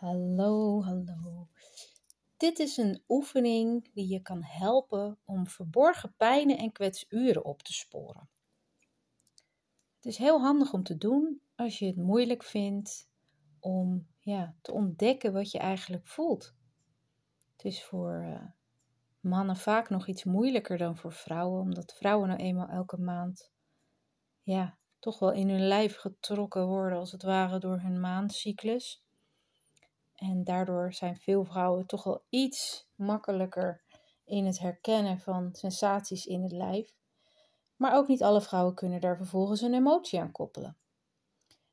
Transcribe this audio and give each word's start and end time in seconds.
Hallo, 0.00 0.82
hallo. 0.82 1.48
Dit 2.36 2.58
is 2.58 2.76
een 2.76 3.02
oefening 3.08 3.92
die 3.92 4.08
je 4.08 4.20
kan 4.20 4.42
helpen 4.42 5.18
om 5.24 5.46
verborgen 5.46 6.14
pijnen 6.16 6.58
en 6.58 6.72
kwetsuren 6.72 7.44
op 7.44 7.62
te 7.62 7.72
sporen. 7.72 8.28
Het 9.96 10.04
is 10.04 10.16
heel 10.16 10.40
handig 10.40 10.72
om 10.72 10.82
te 10.82 10.98
doen 10.98 11.40
als 11.54 11.78
je 11.78 11.86
het 11.86 11.96
moeilijk 11.96 12.42
vindt 12.42 13.08
om 13.58 14.08
ja, 14.18 14.54
te 14.62 14.72
ontdekken 14.72 15.32
wat 15.32 15.50
je 15.50 15.58
eigenlijk 15.58 16.06
voelt. 16.06 16.54
Het 17.56 17.64
is 17.64 17.84
voor 17.84 18.24
uh, 18.24 18.44
mannen 19.20 19.56
vaak 19.56 19.90
nog 19.90 20.06
iets 20.06 20.24
moeilijker 20.24 20.78
dan 20.78 20.96
voor 20.96 21.12
vrouwen, 21.12 21.60
omdat 21.60 21.94
vrouwen 21.94 22.28
nou 22.28 22.40
eenmaal 22.40 22.68
elke 22.68 22.98
maand 22.98 23.52
ja, 24.42 24.78
toch 24.98 25.18
wel 25.18 25.32
in 25.32 25.48
hun 25.48 25.66
lijf 25.66 25.96
getrokken 25.96 26.66
worden, 26.66 26.98
als 26.98 27.12
het 27.12 27.22
ware, 27.22 27.58
door 27.58 27.80
hun 27.80 28.00
maandcyclus. 28.00 29.08
En 30.20 30.44
daardoor 30.44 30.92
zijn 30.92 31.16
veel 31.16 31.44
vrouwen 31.44 31.86
toch 31.86 32.04
wel 32.04 32.24
iets 32.28 32.88
makkelijker 32.94 33.82
in 34.24 34.46
het 34.46 34.58
herkennen 34.58 35.18
van 35.18 35.48
sensaties 35.52 36.26
in 36.26 36.42
het 36.42 36.52
lijf. 36.52 36.94
Maar 37.76 37.94
ook 37.94 38.08
niet 38.08 38.22
alle 38.22 38.40
vrouwen 38.40 38.74
kunnen 38.74 39.00
daar 39.00 39.16
vervolgens 39.16 39.60
een 39.60 39.74
emotie 39.74 40.20
aan 40.20 40.32
koppelen. 40.32 40.76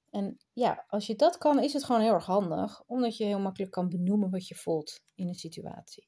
En 0.09 0.37
ja, 0.53 0.85
als 0.87 1.07
je 1.07 1.15
dat 1.15 1.37
kan, 1.37 1.63
is 1.63 1.73
het 1.73 1.83
gewoon 1.83 2.01
heel 2.01 2.13
erg 2.13 2.25
handig, 2.25 2.83
omdat 2.85 3.17
je 3.17 3.23
heel 3.23 3.39
makkelijk 3.39 3.71
kan 3.71 3.89
benoemen 3.89 4.29
wat 4.29 4.47
je 4.47 4.55
voelt 4.55 5.01
in 5.15 5.27
een 5.27 5.35
situatie. 5.35 6.07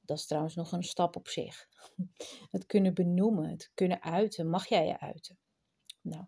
Dat 0.00 0.18
is 0.18 0.26
trouwens 0.26 0.54
nog 0.54 0.72
een 0.72 0.82
stap 0.82 1.16
op 1.16 1.28
zich. 1.28 1.68
Het 2.50 2.66
kunnen 2.66 2.94
benoemen, 2.94 3.48
het 3.48 3.70
kunnen 3.74 4.02
uiten, 4.02 4.48
mag 4.48 4.66
jij 4.66 4.86
je 4.86 5.00
uiten. 5.00 5.38
Nou, 6.00 6.24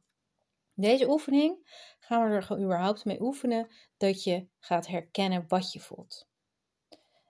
deze 0.74 1.08
oefening 1.08 1.56
gaan 1.98 2.28
we 2.28 2.34
er 2.34 2.60
überhaupt 2.60 3.04
mee 3.04 3.22
oefenen 3.22 3.68
dat 3.96 4.24
je 4.24 4.46
gaat 4.58 4.86
herkennen 4.86 5.44
wat 5.48 5.72
je 5.72 5.80
voelt. 5.80 6.28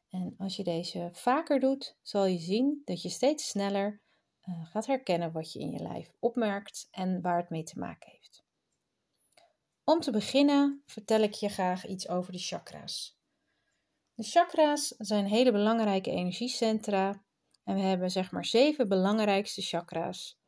En 0.09 0.34
als 0.38 0.56
je 0.56 0.64
deze 0.64 1.08
vaker 1.12 1.61
doet, 1.61 1.97
zal 2.03 2.27
je 2.27 2.39
zien 2.39 2.83
dat 2.84 3.03
je 3.03 3.08
steeds 3.08 3.48
sneller 3.48 4.00
uh, 4.48 4.66
gaat 4.66 4.86
herkennen 4.86 5.33
wat 5.33 5.53
je 5.53 5.58
in 5.58 5.70
je 5.70 5.83
lijf 5.83 6.12
opmerkt 6.19 6.89
en 6.91 7.20
waar 7.20 7.36
het 7.36 7.50
mee 7.50 7.62
te 7.62 7.78
maken 7.78 8.11
heeft. 8.11 8.44
Om 9.84 10.00
te 10.00 10.11
beginnen 10.11 10.83
vertel 10.86 11.20
ik 11.20 11.33
je 11.33 11.48
graag 11.48 11.86
iets 11.86 12.09
over 12.09 12.33
de 12.33 12.38
chakra's. 12.38 13.19
De 14.14 14.22
chakra's 14.22 14.94
zijn 14.98 15.27
hele 15.27 15.53
belangrijke 15.53 16.11
energiecentra 16.11 17.25
en 17.64 17.75
we 17.75 17.81
hebben 17.81 18.11
zeg 18.11 18.31
maar 18.31 18.44
zeven 18.44 18.88
belangrijkste 18.88 19.62
chakra's 19.62 20.41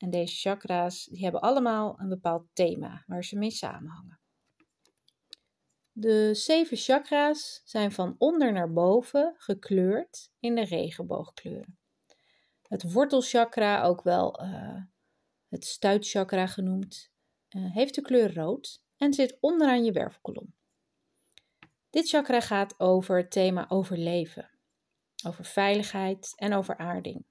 en 0.00 0.10
deze 0.10 0.34
chakra's 0.34 1.04
die 1.04 1.22
hebben 1.22 1.40
allemaal 1.40 1.98
een 1.98 2.08
bepaald 2.08 2.46
thema 2.52 3.04
waar 3.06 3.24
ze 3.24 3.38
mee 3.38 3.50
samenhangen. 3.50 4.20
De 5.92 6.34
zeven 6.34 6.76
chakra's 6.76 7.62
zijn 7.64 7.92
van 7.92 8.14
onder 8.18 8.52
naar 8.52 8.72
boven 8.72 9.34
gekleurd 9.38 10.30
in 10.38 10.54
de 10.54 10.64
regenboogkleuren. 10.64 11.78
Het 12.62 12.92
wortelchakra, 12.92 13.82
ook 13.82 14.02
wel 14.02 14.42
uh, 14.42 14.82
het 15.48 15.64
stuitchakra 15.64 16.46
genoemd, 16.46 17.10
uh, 17.50 17.74
heeft 17.74 17.94
de 17.94 18.00
kleur 18.00 18.34
rood 18.34 18.82
en 18.96 19.12
zit 19.12 19.36
onderaan 19.40 19.84
je 19.84 19.92
wervelkolom. 19.92 20.54
Dit 21.90 22.08
chakra 22.08 22.40
gaat 22.40 22.80
over 22.80 23.16
het 23.16 23.30
thema 23.30 23.64
overleven, 23.68 24.50
over 25.26 25.44
veiligheid 25.44 26.32
en 26.36 26.52
over 26.52 26.76
aarding. 26.76 27.24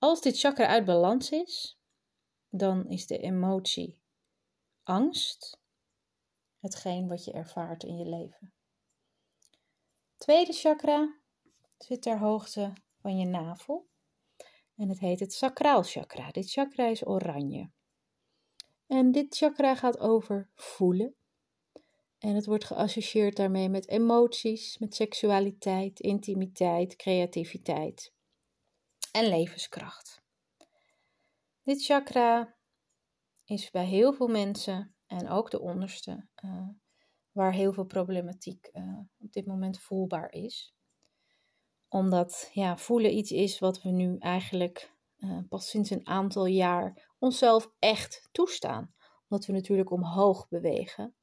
Als 0.00 0.20
dit 0.20 0.38
chakra 0.38 0.66
uit 0.66 0.84
balans 0.84 1.30
is, 1.30 1.78
dan 2.48 2.88
is 2.88 3.06
de 3.06 3.18
emotie 3.18 3.98
angst 4.82 5.60
hetgeen 6.58 7.08
wat 7.08 7.24
je 7.24 7.32
ervaart 7.32 7.82
in 7.82 7.96
je 7.96 8.04
leven. 8.04 8.52
Tweede 10.16 10.52
chakra 10.52 11.20
zit 11.78 12.02
ter 12.02 12.18
hoogte 12.18 12.72
van 13.00 13.18
je 13.18 13.26
navel 13.26 13.88
en 14.76 14.88
het 14.88 14.98
heet 14.98 15.20
het 15.20 15.32
sacraal 15.32 15.82
chakra. 15.82 16.30
Dit 16.30 16.50
chakra 16.50 16.86
is 16.86 17.06
oranje. 17.06 17.70
En 18.86 19.12
dit 19.12 19.36
chakra 19.36 19.74
gaat 19.74 19.98
over 19.98 20.50
voelen. 20.54 21.14
En 22.18 22.34
het 22.34 22.46
wordt 22.46 22.64
geassocieerd 22.64 23.36
daarmee 23.36 23.68
met 23.68 23.88
emoties, 23.88 24.78
met 24.78 24.94
seksualiteit, 24.94 26.00
intimiteit, 26.00 26.96
creativiteit 26.96 28.12
en 29.10 29.28
levenskracht. 29.28 30.22
Dit 31.62 31.84
chakra 31.84 32.56
is 33.44 33.70
bij 33.70 33.86
heel 33.86 34.12
veel 34.12 34.28
mensen 34.28 34.94
en 35.06 35.28
ook 35.28 35.50
de 35.50 35.60
onderste, 35.60 36.28
uh, 36.44 36.68
waar 37.32 37.52
heel 37.52 37.72
veel 37.72 37.84
problematiek 37.84 38.70
uh, 38.72 38.98
op 39.18 39.32
dit 39.32 39.46
moment 39.46 39.80
voelbaar 39.80 40.32
is. 40.32 40.74
Omdat 41.88 42.50
ja, 42.52 42.76
voelen 42.76 43.16
iets 43.16 43.30
is 43.30 43.58
wat 43.58 43.82
we 43.82 43.90
nu 43.90 44.16
eigenlijk 44.18 44.94
uh, 45.18 45.38
pas 45.48 45.70
sinds 45.70 45.90
een 45.90 46.06
aantal 46.06 46.46
jaar 46.46 47.14
onszelf 47.18 47.72
echt 47.78 48.28
toestaan. 48.32 48.94
Omdat 49.28 49.46
we 49.46 49.52
natuurlijk 49.52 49.90
omhoog 49.90 50.48
bewegen 50.48 51.14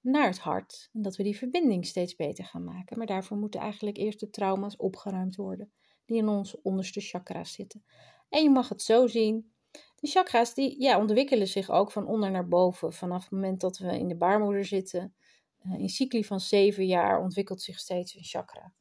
naar 0.00 0.26
het 0.26 0.38
hart. 0.38 0.88
En 0.92 1.02
dat 1.02 1.16
we 1.16 1.22
die 1.22 1.36
verbinding 1.36 1.86
steeds 1.86 2.14
beter 2.14 2.44
gaan 2.44 2.64
maken. 2.64 2.98
Maar 2.98 3.06
daarvoor 3.06 3.36
moeten 3.36 3.60
eigenlijk 3.60 3.96
eerst 3.96 4.20
de 4.20 4.30
trauma's 4.30 4.76
opgeruimd 4.76 5.36
worden 5.36 5.72
die 6.06 6.16
in 6.16 6.28
onze 6.28 6.60
onderste 6.62 7.00
chakra's 7.00 7.52
zitten. 7.52 7.84
En 8.28 8.42
je 8.42 8.50
mag 8.50 8.68
het 8.68 8.82
zo 8.82 9.06
zien. 9.06 9.52
De 10.00 10.08
chakra's 10.08 10.54
die, 10.54 10.80
ja, 10.80 10.98
ontwikkelen 10.98 11.48
zich 11.48 11.70
ook 11.70 11.90
van 11.92 12.06
onder 12.06 12.30
naar 12.30 12.48
boven. 12.48 12.92
Vanaf 12.92 13.22
het 13.22 13.30
moment 13.30 13.60
dat 13.60 13.78
we 13.78 13.98
in 13.98 14.08
de 14.08 14.16
baarmoeder 14.16 14.64
zitten. 14.64 15.14
Uh, 15.62 15.78
in 15.78 15.88
cycli 15.88 16.24
van 16.24 16.40
zeven 16.40 16.86
jaar 16.86 17.20
ontwikkelt 17.20 17.62
zich 17.62 17.78
steeds 17.78 18.14
een 18.14 18.24
chakra. 18.24 18.72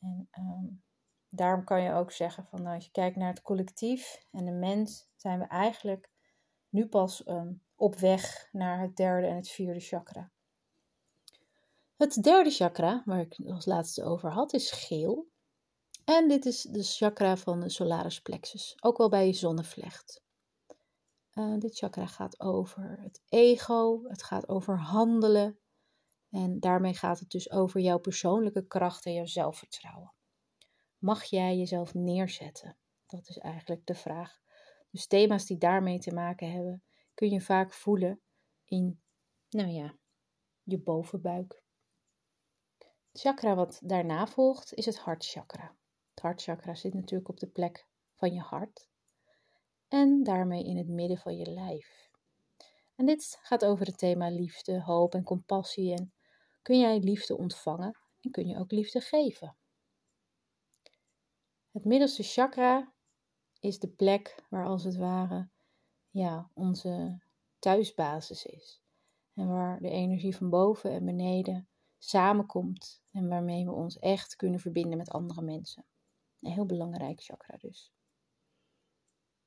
En 0.00 0.28
um, 0.38 0.82
daarom 1.28 1.64
kan 1.64 1.82
je 1.82 1.92
ook 1.92 2.12
zeggen 2.12 2.46
van 2.46 2.62
nou, 2.62 2.74
als 2.74 2.84
je 2.84 2.90
kijkt 2.90 3.16
naar 3.16 3.28
het 3.28 3.42
collectief 3.42 4.26
en 4.30 4.44
de 4.44 4.52
mens, 4.52 5.08
zijn 5.16 5.38
we 5.38 5.46
eigenlijk 5.46 6.10
nu 6.68 6.86
pas 6.86 7.26
um, 7.26 7.62
op 7.76 7.94
weg 7.94 8.48
naar 8.52 8.80
het 8.80 8.96
derde 8.96 9.26
en 9.26 9.36
het 9.36 9.48
vierde 9.48 9.80
chakra. 9.80 10.30
Het 11.96 12.22
derde 12.22 12.50
chakra, 12.50 13.02
waar 13.04 13.20
ik 13.20 13.40
als 13.46 13.66
laatste 13.66 14.04
over 14.04 14.30
had, 14.30 14.52
is 14.52 14.70
geel. 14.70 15.28
En 16.08 16.28
dit 16.28 16.44
is 16.46 16.62
de 16.62 16.82
chakra 16.82 17.36
van 17.36 17.60
de 17.60 17.68
solaris 17.68 18.20
plexus, 18.20 18.76
ook 18.80 18.96
wel 18.98 19.08
bij 19.08 19.26
je 19.26 19.32
zonnevlecht. 19.32 20.22
Uh, 21.34 21.58
dit 21.58 21.76
chakra 21.76 22.06
gaat 22.06 22.40
over 22.40 22.98
het 23.00 23.22
ego, 23.28 24.02
het 24.08 24.22
gaat 24.22 24.48
over 24.48 24.78
handelen. 24.78 25.58
En 26.30 26.60
daarmee 26.60 26.94
gaat 26.94 27.18
het 27.18 27.30
dus 27.30 27.50
over 27.50 27.80
jouw 27.80 27.98
persoonlijke 27.98 28.66
kracht 28.66 29.06
en 29.06 29.12
jouw 29.12 29.26
zelfvertrouwen. 29.26 30.12
Mag 30.98 31.24
jij 31.24 31.56
jezelf 31.56 31.94
neerzetten? 31.94 32.76
Dat 33.06 33.28
is 33.28 33.38
eigenlijk 33.38 33.86
de 33.86 33.94
vraag. 33.94 34.40
Dus 34.90 35.06
thema's 35.06 35.46
die 35.46 35.58
daarmee 35.58 35.98
te 35.98 36.14
maken 36.14 36.52
hebben, 36.52 36.82
kun 37.14 37.30
je 37.30 37.40
vaak 37.40 37.72
voelen 37.72 38.20
in, 38.64 39.00
nou 39.48 39.68
ja, 39.68 39.96
je 40.62 40.78
bovenbuik. 40.78 41.62
Het 42.78 43.20
chakra 43.20 43.54
wat 43.54 43.80
daarna 43.82 44.26
volgt 44.26 44.74
is 44.74 44.86
het 44.86 44.98
hartchakra. 44.98 45.76
Het 46.18 46.26
hartchakra 46.26 46.74
zit 46.74 46.94
natuurlijk 46.94 47.28
op 47.28 47.40
de 47.40 47.46
plek 47.46 47.86
van 48.14 48.32
je 48.32 48.40
hart 48.40 48.88
en 49.88 50.22
daarmee 50.22 50.64
in 50.64 50.76
het 50.76 50.88
midden 50.88 51.18
van 51.18 51.36
je 51.36 51.50
lijf. 51.50 52.10
En 52.94 53.06
dit 53.06 53.38
gaat 53.42 53.64
over 53.64 53.86
het 53.86 53.98
thema 53.98 54.30
liefde, 54.30 54.82
hoop 54.82 55.14
en 55.14 55.22
compassie. 55.22 55.94
En 55.94 56.12
kun 56.62 56.78
jij 56.78 56.98
liefde 56.98 57.36
ontvangen 57.36 57.98
en 58.20 58.30
kun 58.30 58.46
je 58.46 58.58
ook 58.58 58.70
liefde 58.70 59.00
geven? 59.00 59.56
Het 61.70 61.84
middelste 61.84 62.22
chakra 62.22 62.92
is 63.60 63.78
de 63.78 63.88
plek 63.88 64.44
waar 64.48 64.66
als 64.66 64.84
het 64.84 64.96
ware 64.96 65.48
ja, 66.10 66.50
onze 66.54 67.22
thuisbasis 67.58 68.46
is. 68.46 68.82
En 69.34 69.48
waar 69.48 69.80
de 69.80 69.90
energie 69.90 70.36
van 70.36 70.50
boven 70.50 70.90
en 70.90 71.04
beneden 71.04 71.68
samenkomt 71.98 73.02
en 73.12 73.28
waarmee 73.28 73.64
we 73.64 73.72
ons 73.72 73.98
echt 73.98 74.36
kunnen 74.36 74.60
verbinden 74.60 74.98
met 74.98 75.10
andere 75.10 75.42
mensen. 75.42 75.84
Een 76.40 76.50
heel 76.50 76.66
belangrijk 76.66 77.22
chakra 77.22 77.56
dus. 77.56 77.92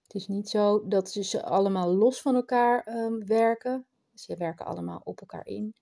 Het 0.03 0.21
is 0.21 0.27
niet 0.27 0.49
zo 0.49 0.87
dat 0.87 1.11
ze 1.11 1.43
allemaal 1.43 1.95
los 1.95 2.21
van 2.21 2.35
elkaar 2.35 2.87
um, 2.87 3.25
werken. 3.25 3.85
Ze 4.13 4.37
werken 4.37 4.65
allemaal 4.65 5.01
op 5.03 5.19
elkaar 5.19 5.45
in. 5.45 5.75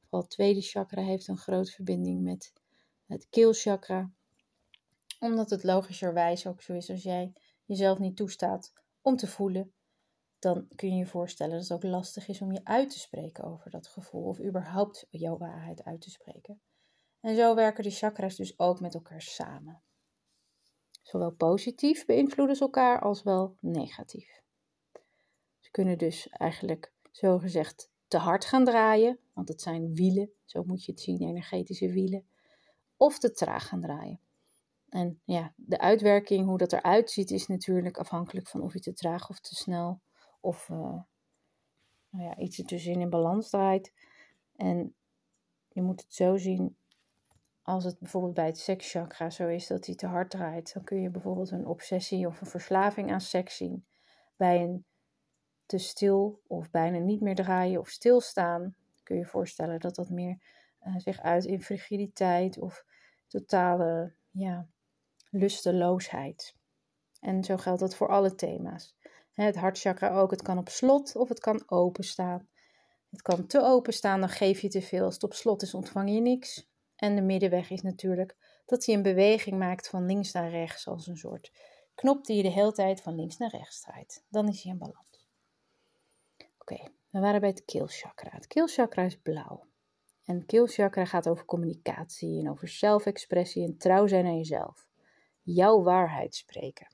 Vooral 0.00 0.20
het 0.20 0.30
tweede 0.30 0.60
chakra 0.60 1.02
heeft 1.02 1.28
een 1.28 1.36
grote 1.36 1.70
verbinding 1.70 2.22
met 2.22 2.52
het 3.06 3.28
keelchakra. 3.28 4.10
Omdat 5.20 5.50
het 5.50 5.62
logischerwijs 5.62 6.46
ook 6.46 6.62
zo 6.62 6.72
is 6.72 6.90
als 6.90 7.02
jij 7.02 7.32
jezelf 7.64 7.98
niet 7.98 8.16
toestaat 8.16 8.72
om 9.02 9.16
te 9.16 9.26
voelen. 9.26 9.72
Dan 10.38 10.68
kun 10.74 10.88
je 10.88 10.96
je 10.96 11.06
voorstellen 11.06 11.52
dat 11.52 11.68
het 11.68 11.72
ook 11.72 11.90
lastig 11.90 12.28
is 12.28 12.40
om 12.40 12.52
je 12.52 12.64
uit 12.64 12.90
te 12.90 12.98
spreken 12.98 13.44
over 13.44 13.70
dat 13.70 13.86
gevoel. 13.86 14.24
Of 14.24 14.40
überhaupt 14.40 15.06
jouw 15.10 15.38
waarheid 15.38 15.84
uit 15.84 16.00
te 16.00 16.10
spreken. 16.10 16.60
En 17.20 17.36
zo 17.36 17.54
werken 17.54 17.84
de 17.84 17.90
chakras 17.90 18.36
dus 18.36 18.58
ook 18.58 18.80
met 18.80 18.94
elkaar 18.94 19.22
samen. 19.22 19.82
Zowel 21.04 21.30
positief 21.30 22.06
beïnvloeden 22.06 22.56
ze 22.56 22.62
elkaar 22.62 23.00
als 23.00 23.22
wel 23.22 23.56
negatief. 23.60 24.42
Ze 25.58 25.70
kunnen 25.70 25.98
dus 25.98 26.28
eigenlijk 26.28 26.92
zogezegd 27.10 27.90
te 28.08 28.18
hard 28.18 28.44
gaan 28.44 28.64
draaien, 28.64 29.18
want 29.32 29.48
het 29.48 29.60
zijn 29.60 29.94
wielen, 29.94 30.30
zo 30.44 30.62
moet 30.66 30.84
je 30.84 30.92
het 30.92 31.00
zien, 31.00 31.20
energetische 31.20 31.92
wielen, 31.92 32.26
of 32.96 33.18
te 33.18 33.30
traag 33.30 33.68
gaan 33.68 33.80
draaien. 33.80 34.20
En 34.88 35.20
ja, 35.24 35.52
de 35.56 35.78
uitwerking, 35.78 36.46
hoe 36.46 36.58
dat 36.58 36.72
eruit 36.72 37.10
ziet, 37.10 37.30
is 37.30 37.46
natuurlijk 37.46 37.98
afhankelijk 37.98 38.48
van 38.48 38.62
of 38.62 38.72
je 38.72 38.80
te 38.80 38.92
traag 38.92 39.30
of 39.30 39.40
te 39.40 39.54
snel 39.54 40.00
of 40.40 40.68
uh, 40.68 40.78
nou 42.08 42.24
ja, 42.24 42.36
iets 42.36 42.58
ertussenin 42.58 43.00
in 43.00 43.10
balans 43.10 43.50
draait. 43.50 43.92
En 44.56 44.94
je 45.68 45.82
moet 45.82 46.00
het 46.00 46.14
zo 46.14 46.36
zien, 46.36 46.76
als 47.64 47.84
het 47.84 47.98
bijvoorbeeld 47.98 48.34
bij 48.34 48.46
het 48.46 48.58
sekschakra 48.58 49.30
zo 49.30 49.48
is 49.48 49.66
dat 49.66 49.86
hij 49.86 49.94
te 49.94 50.06
hard 50.06 50.30
draait, 50.30 50.74
dan 50.74 50.84
kun 50.84 51.00
je 51.00 51.10
bijvoorbeeld 51.10 51.50
een 51.50 51.66
obsessie 51.66 52.26
of 52.26 52.40
een 52.40 52.46
verslaving 52.46 53.12
aan 53.12 53.20
seks 53.20 53.56
zien. 53.56 53.86
Bij 54.36 54.62
een 54.62 54.84
te 55.66 55.78
stil 55.78 56.42
of 56.46 56.70
bijna 56.70 56.98
niet 56.98 57.20
meer 57.20 57.34
draaien 57.34 57.80
of 57.80 57.88
stilstaan, 57.88 58.76
kun 59.02 59.16
je 59.16 59.26
voorstellen 59.26 59.80
dat 59.80 59.94
dat 59.94 60.10
meer 60.10 60.42
uh, 60.82 60.94
zich 60.96 61.20
uit 61.20 61.44
in 61.44 61.62
frigiditeit 61.62 62.58
of 62.58 62.84
totale 63.26 64.14
ja, 64.30 64.68
lusteloosheid. 65.30 66.54
En 67.20 67.44
zo 67.44 67.56
geldt 67.56 67.80
dat 67.80 67.96
voor 67.96 68.08
alle 68.08 68.34
thema's. 68.34 68.96
Het 69.32 69.56
hartchakra 69.56 70.10
ook, 70.10 70.30
het 70.30 70.42
kan 70.42 70.58
op 70.58 70.68
slot 70.68 71.16
of 71.16 71.28
het 71.28 71.40
kan 71.40 71.62
openstaan. 71.66 72.48
Het 73.10 73.22
kan 73.22 73.46
te 73.46 73.62
openstaan, 73.62 74.20
dan 74.20 74.28
geef 74.28 74.60
je 74.60 74.68
te 74.68 74.82
veel. 74.82 75.04
Als 75.04 75.14
het 75.14 75.22
op 75.22 75.34
slot 75.34 75.62
is, 75.62 75.74
ontvang 75.74 76.10
je 76.10 76.20
niks. 76.20 76.72
En 77.04 77.14
de 77.14 77.22
middenweg 77.22 77.70
is 77.70 77.82
natuurlijk 77.82 78.36
dat 78.66 78.86
hij 78.86 78.94
een 78.94 79.02
beweging 79.02 79.58
maakt 79.58 79.88
van 79.88 80.06
links 80.06 80.32
naar 80.32 80.50
rechts, 80.50 80.86
als 80.86 81.06
een 81.06 81.16
soort 81.16 81.52
knop 81.94 82.24
die 82.24 82.36
je 82.36 82.42
de 82.42 82.50
hele 82.50 82.72
tijd 82.72 83.00
van 83.02 83.14
links 83.14 83.36
naar 83.36 83.50
rechts 83.50 83.80
draait. 83.80 84.24
Dan 84.28 84.48
is 84.48 84.62
hij 84.62 84.72
in 84.72 84.78
balans. 84.78 85.28
Oké, 86.58 86.88
we 87.10 87.20
waren 87.20 87.40
bij 87.40 87.48
het 87.48 87.64
keelchakra. 87.64 88.30
Het 88.30 88.46
keelchakra 88.46 89.02
is 89.02 89.16
blauw. 89.16 89.66
En 90.24 90.36
het 90.36 90.46
keelchakra 90.46 91.04
gaat 91.04 91.28
over 91.28 91.44
communicatie 91.44 92.40
en 92.40 92.50
over 92.50 92.68
zelfexpressie 92.68 93.64
en 93.64 93.76
trouw 93.76 94.06
zijn 94.06 94.26
aan 94.26 94.36
jezelf. 94.36 94.86
Jouw 95.42 95.82
waarheid 95.82 96.34
spreken. 96.34 96.86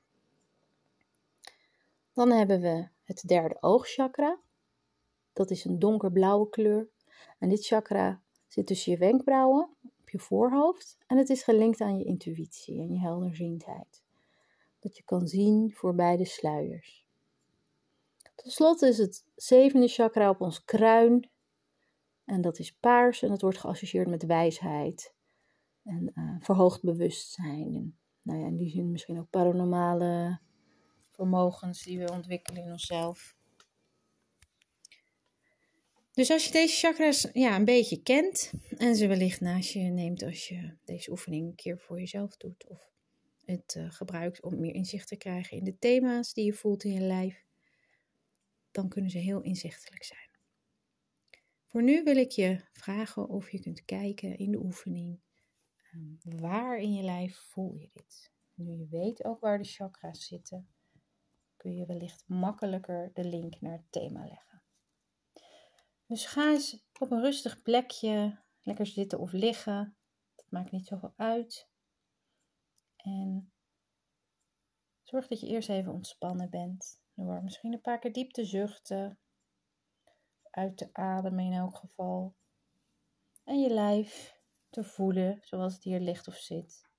Dan 2.13 2.31
hebben 2.31 2.61
we 2.61 2.87
het 3.03 3.23
derde 3.27 3.57
oogchakra. 3.59 4.39
Dat 5.33 5.51
is 5.51 5.65
een 5.65 5.79
donkerblauwe 5.79 6.49
kleur. 6.49 6.89
En 7.39 7.49
dit 7.49 7.65
chakra 7.65 8.21
zit 8.47 8.67
tussen 8.67 8.91
je 8.91 8.97
wenkbrauwen, 8.97 9.69
je 10.11 10.19
voorhoofd. 10.19 10.97
En 11.07 11.17
het 11.17 11.29
is 11.29 11.43
gelinkt 11.43 11.81
aan 11.81 11.97
je 11.97 12.03
intuïtie 12.03 12.79
en 12.79 12.93
je 12.93 12.99
helderziendheid. 12.99 14.03
Dat 14.79 14.97
je 14.97 15.03
kan 15.03 15.27
zien 15.27 15.71
voorbij 15.71 16.17
de 16.17 16.25
sluiers. 16.25 17.05
Tot 18.35 18.51
slot 18.51 18.81
is 18.81 18.97
het 18.97 19.25
zevende 19.35 19.87
chakra 19.87 20.29
op 20.29 20.41
ons 20.41 20.63
kruin. 20.63 21.29
En 22.25 22.41
dat 22.41 22.59
is 22.59 22.75
paars 22.75 23.21
en 23.21 23.29
dat 23.29 23.41
wordt 23.41 23.57
geassocieerd 23.57 24.07
met 24.07 24.25
wijsheid 24.25 25.13
en 25.83 26.11
uh, 26.15 26.35
verhoogd 26.39 26.83
bewustzijn. 26.83 27.75
En 27.75 27.97
nou 28.21 28.39
ja, 28.39 28.45
in 28.45 28.55
die 28.55 28.69
zin 28.69 28.91
misschien 28.91 29.19
ook 29.19 29.29
paranormale 29.29 30.39
vermogens 31.09 31.83
die 31.83 31.99
we 31.99 32.11
ontwikkelen 32.11 32.63
in 32.63 32.71
onszelf. 32.71 33.35
Dus 36.13 36.29
als 36.29 36.45
je 36.45 36.51
deze 36.51 36.75
chakras 36.75 37.27
ja, 37.33 37.55
een 37.55 37.65
beetje 37.65 38.01
kent 38.01 38.51
en 38.77 38.95
ze 38.95 39.07
wellicht 39.07 39.41
naast 39.41 39.71
je 39.71 39.79
neemt 39.79 40.23
als 40.23 40.47
je 40.47 40.77
deze 40.83 41.11
oefening 41.11 41.47
een 41.47 41.55
keer 41.55 41.79
voor 41.79 41.99
jezelf 41.99 42.37
doet 42.37 42.67
of 42.67 42.91
het 43.45 43.75
uh, 43.77 43.91
gebruikt 43.91 44.41
om 44.41 44.59
meer 44.59 44.73
inzicht 44.73 45.07
te 45.07 45.15
krijgen 45.15 45.57
in 45.57 45.63
de 45.63 45.77
thema's 45.77 46.33
die 46.33 46.45
je 46.45 46.53
voelt 46.53 46.83
in 46.83 46.91
je 46.91 46.99
lijf, 46.99 47.45
dan 48.71 48.89
kunnen 48.89 49.11
ze 49.11 49.17
heel 49.17 49.41
inzichtelijk 49.41 50.03
zijn. 50.03 50.29
Voor 51.65 51.83
nu 51.83 52.03
wil 52.03 52.15
ik 52.15 52.31
je 52.31 52.61
vragen 52.71 53.29
of 53.29 53.51
je 53.51 53.59
kunt 53.59 53.85
kijken 53.85 54.37
in 54.37 54.51
de 54.51 54.63
oefening. 54.63 55.19
Ehm, 55.91 56.39
waar 56.41 56.77
in 56.77 56.93
je 56.93 57.03
lijf 57.03 57.35
voel 57.37 57.73
je 57.73 57.89
dit? 57.93 58.31
Nu 58.53 58.71
je 58.71 58.87
weet 58.87 59.23
ook 59.23 59.39
waar 59.39 59.57
de 59.57 59.67
chakra's 59.67 60.27
zitten, 60.27 60.67
kun 61.57 61.75
je 61.75 61.85
wellicht 61.85 62.23
makkelijker 62.27 63.09
de 63.13 63.23
link 63.23 63.61
naar 63.61 63.77
het 63.77 63.91
thema 63.91 64.25
leggen. 64.25 64.50
Dus 66.11 66.25
ga 66.25 66.51
eens 66.51 66.83
op 66.99 67.11
een 67.11 67.21
rustig 67.21 67.61
plekje 67.61 68.39
lekker 68.61 68.85
zitten 68.85 69.19
of 69.19 69.31
liggen. 69.31 69.97
Dat 70.35 70.45
maakt 70.49 70.71
niet 70.71 70.87
zoveel 70.87 71.13
uit. 71.15 71.69
En 72.95 73.53
zorg 75.03 75.27
dat 75.27 75.39
je 75.39 75.47
eerst 75.47 75.69
even 75.69 75.93
ontspannen 75.93 76.49
bent. 76.49 77.01
Door 77.13 77.43
misschien 77.43 77.73
een 77.73 77.81
paar 77.81 77.99
keer 77.99 78.13
diep 78.13 78.31
te 78.31 78.45
zuchten. 78.45 79.19
Uit 80.49 80.77
te 80.77 80.89
ademen 80.93 81.45
in 81.45 81.53
elk 81.53 81.75
geval. 81.75 82.35
En 83.43 83.59
je 83.59 83.69
lijf 83.69 84.39
te 84.69 84.83
voelen 84.83 85.39
zoals 85.41 85.73
het 85.73 85.83
hier 85.83 85.99
ligt 85.99 86.27
of 86.27 86.35
zit. 86.35 86.89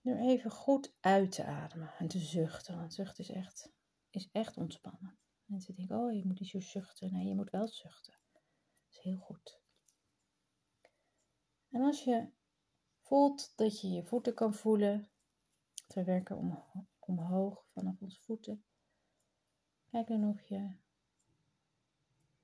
Nu 0.00 0.20
even 0.20 0.50
goed 0.50 0.96
uit 1.00 1.32
te 1.32 1.44
ademen 1.44 1.94
en 1.98 2.08
te 2.08 2.18
zuchten. 2.18 2.76
Want 2.76 2.94
zuchten 2.94 3.24
is 3.24 3.30
echt, 3.30 3.72
is 4.10 4.28
echt 4.32 4.56
ontspannen. 4.56 5.19
Mensen 5.50 5.74
denken, 5.74 5.96
oh 5.96 6.12
je 6.12 6.24
moet 6.24 6.40
niet 6.40 6.48
zo 6.48 6.60
zuchten. 6.60 7.12
Nee, 7.12 7.26
je 7.26 7.34
moet 7.34 7.50
wel 7.50 7.68
zuchten. 7.68 8.14
Dat 8.32 8.42
is 8.90 8.98
heel 8.98 9.16
goed. 9.16 9.60
En 11.70 11.82
als 11.82 12.04
je 12.04 12.28
voelt 13.00 13.52
dat 13.56 13.80
je 13.80 13.88
je 13.88 14.04
voeten 14.04 14.34
kan 14.34 14.54
voelen. 14.54 15.08
We 15.86 16.04
werken 16.04 16.36
om, 16.36 16.62
omhoog 16.98 17.66
vanaf 17.72 18.00
onze 18.00 18.20
voeten. 18.20 18.64
Kijk 19.90 20.06
dan 20.06 20.28
of 20.28 20.48
je 20.48 20.76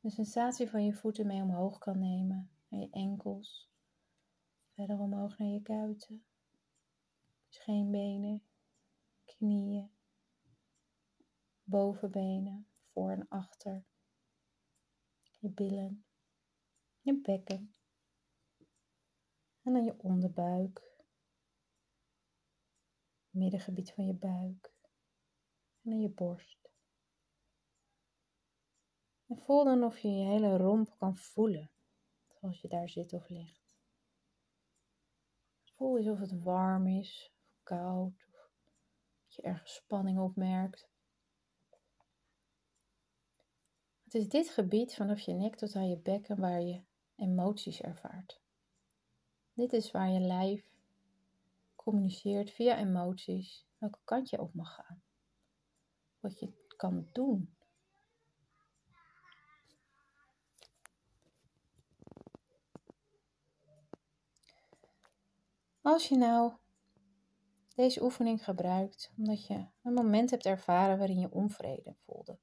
de 0.00 0.10
sensatie 0.10 0.70
van 0.70 0.84
je 0.84 0.92
voeten 0.92 1.26
mee 1.26 1.42
omhoog 1.42 1.78
kan 1.78 1.98
nemen. 1.98 2.50
Naar 2.68 2.80
je 2.80 2.90
enkels. 2.90 3.70
Verder 4.68 4.98
omhoog 4.98 5.38
naar 5.38 5.48
je 5.48 5.62
kuiten 5.62 6.24
scheenbenen, 7.48 8.42
knieën, 9.24 9.90
bovenbenen, 11.64 12.66
voor 12.96 13.10
en 13.10 13.28
achter, 13.28 13.84
je 15.38 15.48
billen, 15.48 16.04
je 17.00 17.20
bekken 17.20 17.74
en 19.62 19.72
dan 19.72 19.84
je 19.84 19.98
onderbuik, 19.98 21.04
middengebied 23.30 23.92
van 23.92 24.06
je 24.06 24.14
buik 24.14 24.74
en 25.82 25.90
dan 25.90 26.00
je 26.00 26.08
borst. 26.08 26.70
En 29.26 29.38
voel 29.38 29.64
dan 29.64 29.84
of 29.84 29.98
je 29.98 30.08
je 30.08 30.26
hele 30.26 30.56
romp 30.56 30.98
kan 30.98 31.16
voelen, 31.16 31.70
zoals 32.26 32.60
je 32.60 32.68
daar 32.68 32.88
zit 32.88 33.12
of 33.12 33.28
ligt. 33.28 33.64
Voel 35.64 35.98
eens 35.98 36.08
of 36.08 36.18
het 36.18 36.42
warm 36.42 36.86
is, 36.86 37.32
koud 37.62 38.26
of 38.26 38.50
dat 39.22 39.34
je 39.34 39.42
ergens 39.42 39.74
spanning 39.74 40.18
opmerkt. 40.18 40.94
Het 44.06 44.14
is 44.14 44.28
dit 44.28 44.48
gebied 44.48 44.94
vanaf 44.94 45.20
je 45.20 45.32
nek 45.32 45.56
tot 45.56 45.74
aan 45.74 45.88
je 45.88 45.98
bekken 45.98 46.40
waar 46.40 46.60
je 46.60 46.82
emoties 47.16 47.80
ervaart. 47.80 48.40
Dit 49.52 49.72
is 49.72 49.90
waar 49.90 50.10
je 50.10 50.20
lijf 50.20 50.64
communiceert 51.74 52.50
via 52.50 52.78
emoties 52.78 53.66
welke 53.78 53.98
kant 54.04 54.30
je 54.30 54.40
op 54.40 54.54
mag 54.54 54.74
gaan. 54.74 55.02
Wat 56.20 56.38
je 56.38 56.66
kan 56.76 57.08
doen. 57.12 57.56
Als 65.80 66.08
je 66.08 66.16
nou 66.16 66.52
deze 67.74 68.02
oefening 68.02 68.44
gebruikt 68.44 69.12
omdat 69.16 69.46
je 69.46 69.66
een 69.82 69.94
moment 69.94 70.30
hebt 70.30 70.46
ervaren 70.46 70.98
waarin 70.98 71.18
je 71.18 71.32
onvrede 71.32 71.94
voelde. 72.04 72.38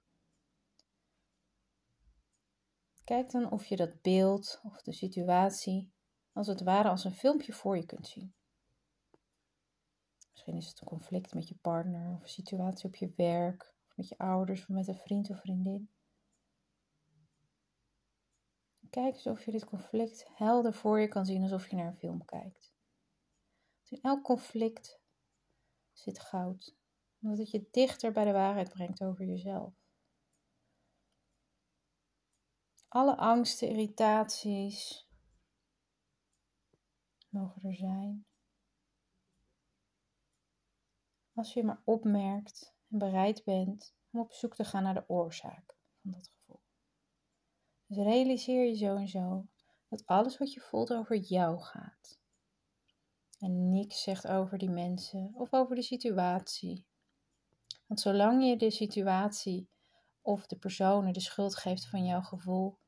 Kijk 3.03 3.31
dan 3.31 3.51
of 3.51 3.65
je 3.65 3.75
dat 3.75 4.01
beeld 4.01 4.59
of 4.63 4.81
de 4.81 4.93
situatie 4.93 5.91
als 6.31 6.47
het 6.47 6.61
ware 6.61 6.89
als 6.89 7.03
een 7.03 7.13
filmpje 7.13 7.53
voor 7.53 7.77
je 7.77 7.85
kunt 7.85 8.07
zien. 8.07 8.33
Misschien 10.31 10.55
is 10.55 10.67
het 10.67 10.81
een 10.81 10.87
conflict 10.87 11.33
met 11.33 11.47
je 11.47 11.55
partner 11.55 12.13
of 12.13 12.21
een 12.21 12.29
situatie 12.29 12.87
op 12.87 12.95
je 12.95 13.13
werk 13.15 13.73
of 13.87 13.95
met 13.95 14.07
je 14.07 14.17
ouders 14.17 14.61
of 14.61 14.67
met 14.67 14.87
een 14.87 14.95
vriend 14.95 15.29
of 15.29 15.39
vriendin. 15.39 15.89
Kijk 18.89 19.13
eens 19.13 19.27
of 19.27 19.45
je 19.45 19.51
dit 19.51 19.65
conflict 19.65 20.25
helder 20.35 20.73
voor 20.73 20.99
je 20.99 21.07
kan 21.07 21.25
zien 21.25 21.41
alsof 21.41 21.69
je 21.69 21.75
naar 21.75 21.87
een 21.87 21.97
film 21.97 22.25
kijkt. 22.25 22.73
In 23.87 23.99
elk 24.01 24.23
conflict 24.23 24.99
zit 25.91 26.19
goud. 26.19 26.75
Omdat 27.21 27.37
het 27.37 27.51
je 27.51 27.67
dichter 27.71 28.11
bij 28.11 28.25
de 28.25 28.31
waarheid 28.31 28.69
brengt 28.69 29.03
over 29.03 29.25
jezelf. 29.25 29.82
Alle 32.93 33.17
angsten, 33.17 33.69
irritaties 33.69 35.07
mogen 37.29 37.63
er 37.63 37.75
zijn. 37.75 38.25
Als 41.33 41.53
je 41.53 41.63
maar 41.63 41.81
opmerkt 41.83 42.73
en 42.89 42.97
bereid 42.97 43.43
bent 43.43 43.95
om 44.11 44.19
op 44.19 44.33
zoek 44.33 44.55
te 44.55 44.63
gaan 44.63 44.83
naar 44.83 44.93
de 44.93 45.03
oorzaak 45.07 45.75
van 46.01 46.11
dat 46.11 46.29
gevoel. 46.33 46.61
Dus 47.85 47.97
realiseer 47.97 48.65
je 48.65 48.75
zo 48.75 48.95
en 48.95 49.07
zo 49.07 49.47
dat 49.89 50.05
alles 50.05 50.37
wat 50.37 50.53
je 50.53 50.59
voelt 50.59 50.93
over 50.93 51.15
jou 51.15 51.59
gaat. 51.59 52.19
En 53.39 53.69
niks 53.69 54.03
zegt 54.03 54.27
over 54.27 54.57
die 54.57 54.69
mensen 54.69 55.31
of 55.33 55.53
over 55.53 55.75
de 55.75 55.81
situatie. 55.81 56.85
Want 57.87 57.99
zolang 57.99 58.43
je 58.43 58.57
de 58.57 58.71
situatie 58.71 59.69
of 60.21 60.47
de 60.47 60.57
personen 60.57 61.13
de 61.13 61.19
schuld 61.19 61.55
geeft 61.55 61.85
van 61.85 62.05
jouw 62.05 62.21
gevoel, 62.21 62.81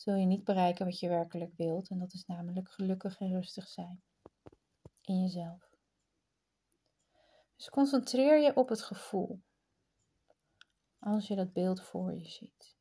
zul 0.00 0.14
je 0.14 0.26
niet 0.26 0.44
bereiken 0.44 0.84
wat 0.84 0.98
je 0.98 1.08
werkelijk 1.08 1.56
wilt. 1.56 1.90
En 1.90 1.98
dat 1.98 2.12
is 2.12 2.26
namelijk 2.26 2.70
gelukkig 2.70 3.20
en 3.20 3.32
rustig 3.32 3.68
zijn 3.68 4.02
in 5.00 5.20
jezelf. 5.20 5.70
Dus 7.56 7.68
concentreer 7.68 8.38
je 8.38 8.56
op 8.56 8.68
het 8.68 8.82
gevoel 8.82 9.42
als 10.98 11.26
je 11.26 11.36
dat 11.36 11.52
beeld 11.52 11.82
voor 11.82 12.14
je 12.14 12.28
ziet. 12.28 12.78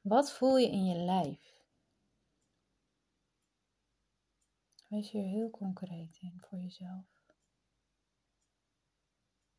Wat 0.00 0.32
voel 0.32 0.56
je 0.56 0.70
in 0.70 0.84
je 0.84 0.96
lijf? 0.96 1.60
Wees 4.88 5.10
hier 5.10 5.24
heel 5.24 5.50
concreet 5.50 6.18
in 6.20 6.40
voor 6.40 6.58
jezelf. 6.58 7.06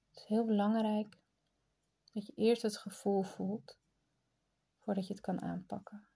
Het 0.07 0.17
is 0.17 0.25
heel 0.25 0.45
belangrijk 0.45 1.17
dat 2.11 2.25
je 2.25 2.33
eerst 2.33 2.61
het 2.61 2.77
gevoel 2.77 3.23
voelt 3.23 3.81
voordat 4.83 5.07
je 5.07 5.13
het 5.13 5.21
kan 5.21 5.41
aanpakken. 5.41 6.07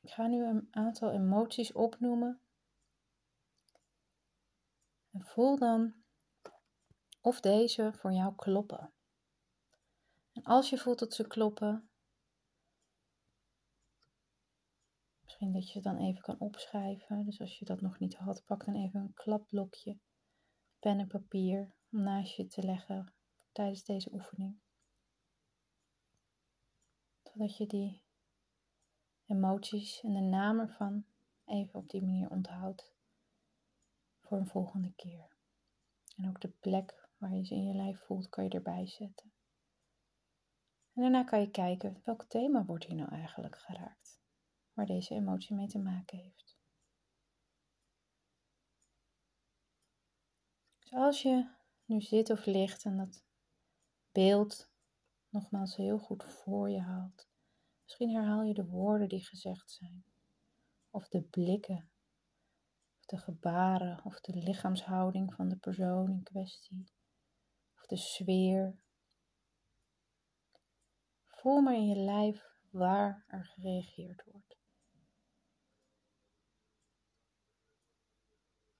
Ik 0.00 0.10
ga 0.10 0.26
nu 0.26 0.44
een 0.44 0.68
aantal 0.70 1.10
emoties 1.10 1.72
opnoemen. 1.72 2.40
En 5.10 5.24
voel 5.24 5.58
dan 5.58 5.94
of 7.20 7.40
deze 7.40 7.92
voor 7.92 8.12
jou 8.12 8.34
kloppen. 8.34 8.92
En 10.32 10.42
als 10.42 10.70
je 10.70 10.78
voelt 10.78 10.98
dat 10.98 11.14
ze 11.14 11.26
kloppen, 11.26 11.90
misschien 15.22 15.52
dat 15.52 15.68
je 15.68 15.74
het 15.74 15.84
dan 15.84 15.98
even 15.98 16.22
kan 16.22 16.38
opschrijven. 16.38 17.24
Dus 17.24 17.40
als 17.40 17.58
je 17.58 17.64
dat 17.64 17.80
nog 17.80 17.98
niet 17.98 18.14
had, 18.14 18.44
pak 18.46 18.64
dan 18.64 18.74
even 18.74 19.00
een 19.00 19.14
klapblokje, 19.14 19.98
pen 20.82 20.98
en 20.98 21.06
papier 21.06 21.74
om 21.92 22.02
naast 22.02 22.36
je 22.36 22.46
te 22.46 22.62
leggen 22.62 23.12
tijdens 23.52 23.84
deze 23.84 24.12
oefening. 24.12 24.56
Zodat 27.22 27.56
je 27.56 27.66
die 27.66 28.02
emoties 29.26 30.00
en 30.00 30.12
de 30.12 30.20
naam 30.20 30.60
ervan 30.60 31.04
even 31.46 31.74
op 31.74 31.88
die 31.88 32.02
manier 32.02 32.30
onthoudt 32.30 32.92
voor 34.20 34.38
een 34.38 34.46
volgende 34.46 34.92
keer. 34.96 35.36
En 36.16 36.28
ook 36.28 36.40
de 36.40 36.48
plek 36.48 37.08
waar 37.16 37.34
je 37.34 37.44
ze 37.44 37.54
in 37.54 37.66
je 37.66 37.74
lijf 37.74 38.00
voelt, 38.00 38.28
kan 38.28 38.44
je 38.44 38.50
erbij 38.50 38.86
zetten. 38.86 39.32
En 40.92 41.02
daarna 41.02 41.24
kan 41.24 41.40
je 41.40 41.50
kijken 41.50 42.00
welk 42.04 42.24
thema 42.24 42.64
wordt 42.64 42.84
hier 42.84 42.96
nou 42.96 43.10
eigenlijk 43.10 43.58
geraakt, 43.58 44.20
waar 44.72 44.86
deze 44.86 45.14
emotie 45.14 45.56
mee 45.56 45.68
te 45.68 45.78
maken 45.78 46.18
heeft. 46.18 46.51
Als 50.92 51.22
je 51.22 51.50
nu 51.84 52.00
zit 52.00 52.30
of 52.30 52.46
ligt 52.46 52.84
en 52.84 52.96
dat 52.96 53.24
beeld 54.10 54.70
nogmaals 55.28 55.76
heel 55.76 55.98
goed 55.98 56.24
voor 56.24 56.70
je 56.70 56.80
haalt, 56.80 57.28
misschien 57.82 58.10
herhaal 58.10 58.42
je 58.42 58.54
de 58.54 58.66
woorden 58.66 59.08
die 59.08 59.24
gezegd 59.24 59.70
zijn, 59.70 60.04
of 60.90 61.08
de 61.08 61.22
blikken, 61.22 61.90
of 62.98 63.06
de 63.06 63.18
gebaren, 63.18 64.04
of 64.04 64.20
de 64.20 64.32
lichaamshouding 64.32 65.34
van 65.34 65.48
de 65.48 65.56
persoon 65.56 66.10
in 66.10 66.22
kwestie, 66.22 66.92
of 67.74 67.86
de 67.86 67.96
sfeer 67.96 68.82
Voel 71.26 71.60
maar 71.60 71.74
in 71.74 71.86
je 71.86 71.96
lijf 71.96 72.56
waar 72.70 73.24
er 73.26 73.44
gereageerd 73.44 74.24
wordt. 74.24 74.56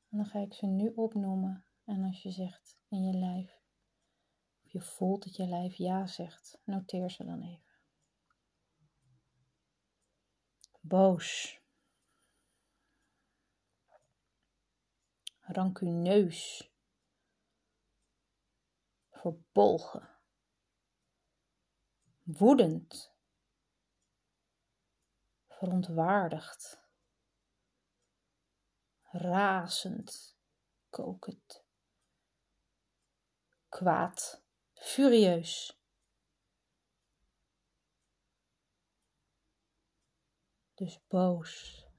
En 0.09 0.19
dan 0.19 0.27
ga 0.27 0.39
ik 0.39 0.55
ze 0.55 0.67
nu 0.67 0.93
opnoemen. 0.95 1.67
En 1.85 2.05
als 2.05 2.23
je 2.23 2.31
zegt 2.31 2.79
in 2.89 3.05
je 3.05 3.19
lijf, 3.19 3.61
of 4.65 4.71
je 4.71 4.81
voelt 4.81 5.25
dat 5.25 5.37
je 5.37 5.47
lijf 5.47 5.75
ja 5.75 6.07
zegt, 6.07 6.59
noteer 6.65 7.11
ze 7.11 7.25
dan 7.25 7.43
even. 7.43 7.71
Boos. 10.81 11.61
Rancuneus. 15.41 16.71
Verbolgen 19.11 20.13
woedend, 22.23 23.13
verontwaardigd, 25.49 26.83
razend, 29.03 30.37
kokend, 30.91 31.62
kwaad, 33.73 34.43
furieus. 34.75 35.81
Dus 40.75 41.07
boos, 41.09 41.53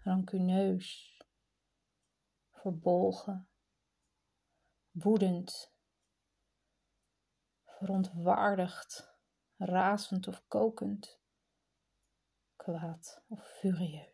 rancuneus, 0.03 0.89
verbolgen, 2.51 3.47
woedend, 4.91 5.73
verontwaardigd. 7.65 9.11
Razend 9.57 10.27
of 10.27 10.43
kokend, 10.47 11.19
kwaad 12.55 13.21
of 13.27 13.41
furieus. 13.59 14.12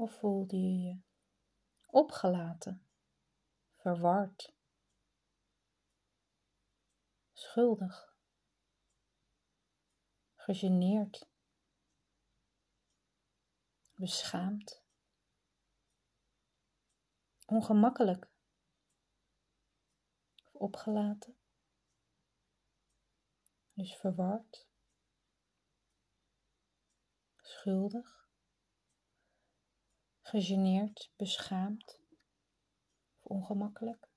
Of 0.00 0.18
voelde 0.18 0.56
je 0.56 0.78
je 0.78 1.00
opgelaten, 1.86 2.86
verward, 3.76 4.54
schuldig, 7.32 8.16
gegeneerd, 10.34 11.28
beschaamd, 13.94 14.82
ongemakkelijk, 17.46 18.30
opgelaten. 20.52 21.38
Dus 23.72 23.96
verward, 23.96 24.68
schuldig, 27.36 28.19
gegeneerd, 30.30 31.10
beschaamd 31.16 32.00
of 33.18 33.24
ongemakkelijk. 33.24 34.08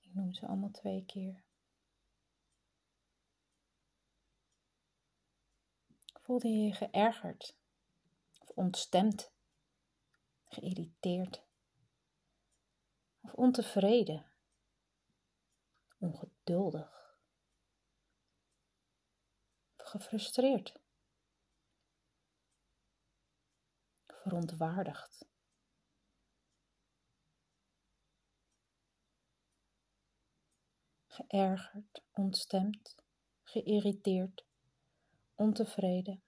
Ik 0.00 0.14
noem 0.14 0.32
ze 0.32 0.46
allemaal 0.46 0.70
twee 0.70 1.04
keer. 1.04 1.42
Voelde 6.20 6.48
je 6.48 6.58
je 6.58 6.72
geërgerd 6.72 7.56
of 8.40 8.48
ontstemd, 8.48 9.32
geïrriteerd? 10.44 11.42
of 13.22 13.32
ontevreden, 13.32 14.26
ongeduldig 15.98 17.16
of 19.76 19.86
gefrustreerd, 19.86 20.78
verontwaardigd. 24.22 25.30
Geërgerd, 31.06 32.02
ontstemd, 32.12 32.96
geïrriteerd, 33.42 34.44
ontevreden, 35.34 36.22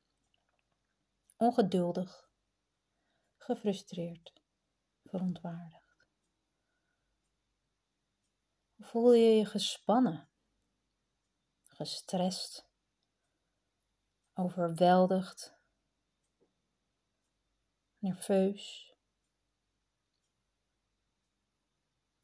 ongeduldig, 1.37 2.29
gefrustreerd, 3.37 4.33
verontwaardigd. 5.05 6.07
Voel 8.79 9.13
je 9.13 9.37
je 9.37 9.45
gespannen, 9.45 10.29
gestrest, 11.65 12.67
overweldigd, 14.33 15.54
nerveus, 18.05 18.95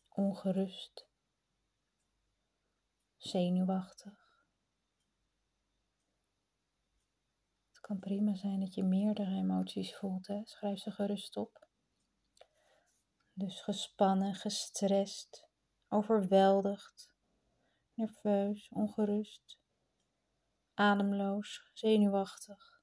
ongerust, 0.09 1.07
zenuwachtig. 3.17 4.45
Het 7.69 7.81
kan 7.81 7.99
prima 7.99 8.35
zijn 8.35 8.61
dat 8.61 8.75
je 8.75 8.83
meerdere 8.83 9.31
emoties 9.31 9.97
voelt. 9.97 10.27
Hè? 10.27 10.41
Schrijf 10.45 10.79
ze 10.79 10.91
gerust 10.91 11.37
op. 11.37 11.69
Dus 13.33 13.61
gespannen, 13.61 14.35
gestrest, 14.35 15.49
overweldigd, 15.89 17.15
nerveus, 17.95 18.69
ongerust, 18.69 19.59
ademloos, 20.75 21.71
zenuwachtig. 21.73 22.80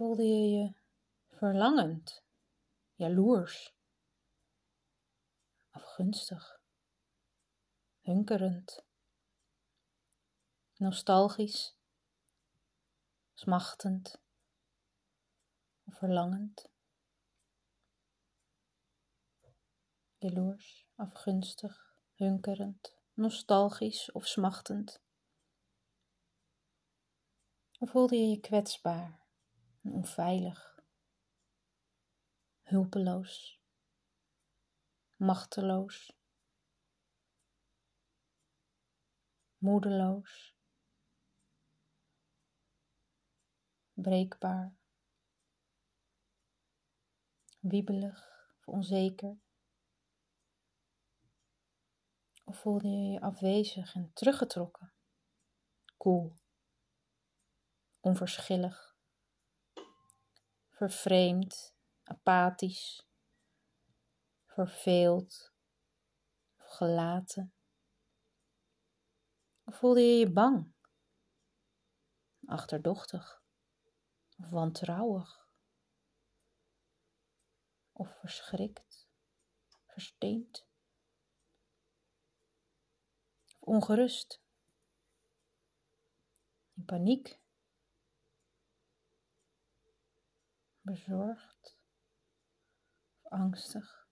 Voelde 0.00 0.22
je 0.22 0.58
je 0.58 0.74
verlangend, 1.28 2.22
jaloers, 2.94 3.74
afgunstig, 5.70 6.60
hunkerend, 8.00 8.84
nostalgisch, 10.76 11.76
smachtend 13.34 14.20
of 15.84 15.94
verlangend? 15.96 16.70
jaloers, 20.18 20.86
afgunstig, 20.94 21.94
hunkerend, 22.14 22.96
nostalgisch 23.14 24.12
of 24.12 24.26
smachtend? 24.26 25.00
Voelde 27.78 28.16
je 28.16 28.28
je 28.28 28.40
kwetsbaar 28.40 29.19
onveilig, 29.82 30.84
hulpeloos, 32.62 33.60
machteloos, 35.16 36.16
moedeloos, 39.58 40.56
breekbaar, 43.92 44.76
wiebelig 47.60 48.48
of 48.58 48.68
onzeker? 48.68 49.38
Of 52.44 52.60
voelde 52.60 52.88
je 52.88 53.10
je 53.10 53.20
afwezig 53.20 53.94
en 53.94 54.10
teruggetrokken? 54.12 54.92
Koel, 55.96 56.38
onverschillig, 58.00 58.89
vervreemd, 60.80 61.74
apathisch, 62.02 63.02
verveeld 64.46 65.52
of 66.56 66.66
gelaten? 66.66 67.54
Of 69.64 69.78
voelde 69.78 70.00
je 70.00 70.18
je 70.18 70.32
bang, 70.32 70.74
achterdochtig 72.46 73.42
of 74.38 74.48
wantrouwig? 74.48 75.48
Of 77.92 78.18
verschrikt, 78.20 79.08
versteend? 79.86 80.68
ongerust, 83.60 84.40
in 86.76 86.84
paniek, 86.84 87.39
bezorgd 90.90 91.76
of 93.22 93.32
angstig? 93.32 94.08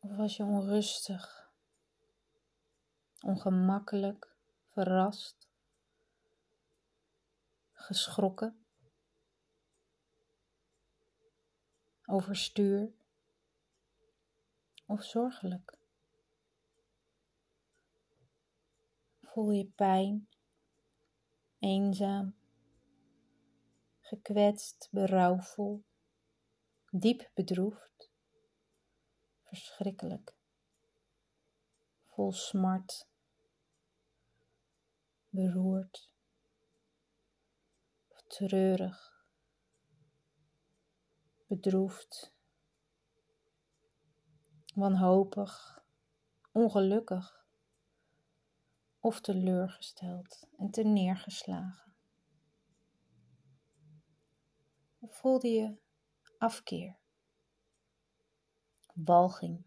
Of 0.00 0.16
was 0.16 0.36
je 0.36 0.42
onrustig, 0.42 1.52
ongemakkelijk, 3.20 4.36
verrast, 4.68 5.48
geschrokken, 7.72 8.66
overstuur 12.04 12.92
of 14.86 15.04
zorgelijk? 15.04 15.82
voel 19.34 19.50
je 19.50 19.66
pijn, 19.66 20.28
eenzaam, 21.58 22.34
gekwetst, 24.08 24.88
berouwvol, 24.90 25.84
diep 26.90 27.30
bedroefd, 27.34 28.10
verschrikkelijk, 29.42 30.36
vol 32.14 32.32
smart, 32.32 33.08
beroerd, 35.28 36.08
treurig, 38.34 39.24
bedroefd, 41.46 42.32
wanhopig, 44.74 45.82
ongelukkig 46.52 47.46
of 49.00 49.20
teleurgesteld 49.20 50.46
en 50.56 50.70
te 50.70 50.82
neergeslagen? 50.82 51.94
Voelde 55.08 55.48
je 55.48 55.76
afkeer, 56.38 56.96
walging, 58.94 59.64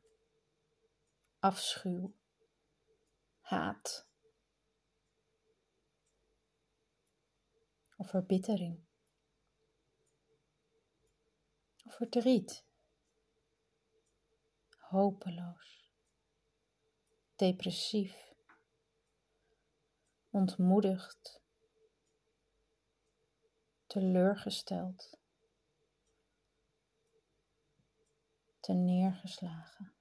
afschuw, 1.40 2.14
haat. 3.40 4.06
Of 7.98 8.10
verbittering. 8.10 8.80
Of 11.86 11.96
verdriet, 11.96 12.66
hopeloos, 14.78 15.92
depressief? 17.36 18.28
ontmoedigd, 20.38 21.42
teleurgesteld, 23.88 25.17
neergeslagen, 28.74 29.94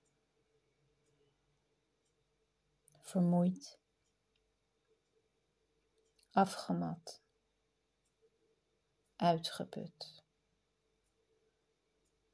vermoeid, 3.01 3.79
afgemat, 6.33 7.23
uitgeput, 9.17 10.25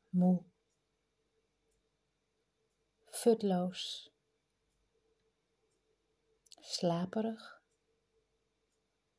moe, 0.08 0.44
futloos, 3.04 4.12
slaperig. 6.60 7.60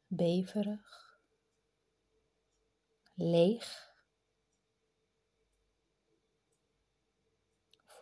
Beverig, 0.07 1.17
leeg. 3.15 3.92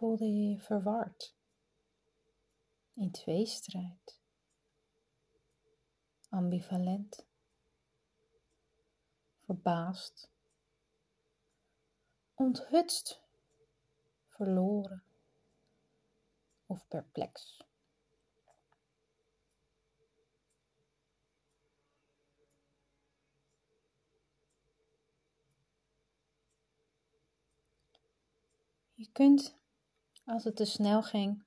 Voelde 0.02 0.26
je 0.26 0.50
je 0.50 0.60
verward, 0.60 1.36
in 2.94 3.12
tweestrijd, 3.12 4.20
ambivalent, 6.30 7.26
verbaasd, 9.46 10.30
onthutst, 12.34 13.22
verloren. 14.28 15.04
Of 16.66 16.88
perplex. 16.88 17.64
Je 28.94 29.10
kunt, 29.12 29.61
als 30.32 30.44
het 30.44 30.56
te 30.56 30.66
snel 30.66 31.04
ging, 31.04 31.44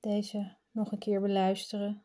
deze 0.00 0.56
nog 0.70 0.92
een 0.92 0.98
keer 0.98 1.20
beluisteren. 1.20 2.04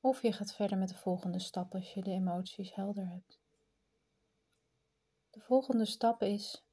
Of 0.00 0.22
je 0.22 0.32
gaat 0.32 0.54
verder 0.54 0.78
met 0.78 0.88
de 0.88 0.94
volgende 0.94 1.38
stap 1.38 1.74
als 1.74 1.94
je 1.94 2.02
de 2.02 2.10
emoties 2.10 2.74
helder 2.74 3.08
hebt. 3.08 3.40
De 5.30 5.40
volgende 5.40 5.84
stap 5.84 6.22
is, 6.22 6.64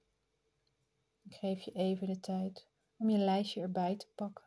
ik 1.22 1.34
geef 1.34 1.62
je 1.62 1.72
even 1.72 2.08
de 2.08 2.20
tijd 2.20 2.68
om 2.98 3.10
je 3.10 3.18
lijstje 3.18 3.62
erbij 3.62 3.96
te 3.96 4.08
pakken 4.16 4.46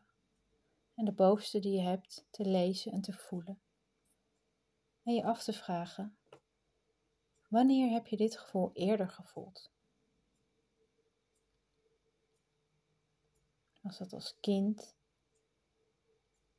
en 0.95 1.05
de 1.05 1.13
bovenste 1.13 1.59
die 1.59 1.73
je 1.73 1.83
hebt 1.83 2.27
te 2.31 2.45
lezen 2.45 2.93
en 2.93 3.01
te 3.01 3.13
voelen. 3.13 3.61
En 5.03 5.15
je 5.15 5.25
af 5.25 5.43
te 5.43 5.53
vragen, 5.53 6.17
wanneer 7.49 7.91
heb 7.91 8.07
je 8.07 8.17
dit 8.17 8.39
gevoel 8.39 8.71
eerder 8.73 9.09
gevoeld? 9.09 9.75
Was 13.87 13.99
dat 13.99 14.13
als 14.13 14.37
kind, 14.41 14.95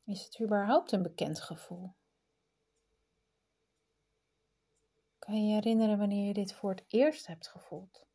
Is 0.04 0.24
het 0.24 0.42
überhaupt 0.42 0.92
een 0.92 1.02
bekend 1.02 1.40
gevoel? 1.40 1.96
Kan 5.20 5.46
je 5.46 5.54
herinneren 5.54 5.98
wanneer 5.98 6.28
je 6.28 6.34
dit 6.34 6.54
voor 6.54 6.70
het 6.70 6.84
eerst 6.88 7.28
hebt 7.28 7.48
gevoeld? 7.48 8.06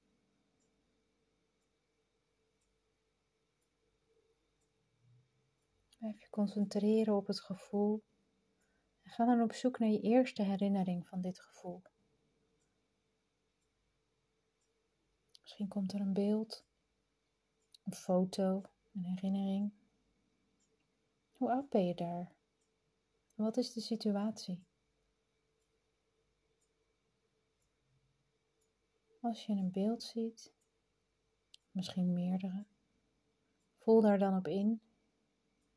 Blijf 5.98 6.20
je 6.20 6.30
concentreren 6.30 7.16
op 7.16 7.26
het 7.26 7.40
gevoel 7.40 8.02
en 9.02 9.10
ga 9.10 9.24
dan 9.24 9.42
op 9.42 9.52
zoek 9.52 9.78
naar 9.78 9.88
je 9.88 10.00
eerste 10.00 10.42
herinnering 10.42 11.08
van 11.08 11.20
dit 11.20 11.40
gevoel. 11.40 11.82
Misschien 15.40 15.68
komt 15.68 15.92
er 15.92 16.00
een 16.00 16.12
beeld, 16.12 16.64
een 17.84 17.94
foto, 17.94 18.71
een 18.94 19.04
herinnering. 19.04 19.72
Hoe 21.32 21.50
oud 21.50 21.68
ben 21.68 21.86
je 21.86 21.94
daar? 21.94 22.32
Wat 23.34 23.56
is 23.56 23.72
de 23.72 23.80
situatie? 23.80 24.64
Als 29.20 29.46
je 29.46 29.52
een 29.52 29.70
beeld 29.70 30.02
ziet, 30.02 30.52
misschien 31.70 32.12
meerdere, 32.12 32.64
voel 33.78 34.00
daar 34.00 34.18
dan 34.18 34.36
op 34.36 34.48
in 34.48 34.80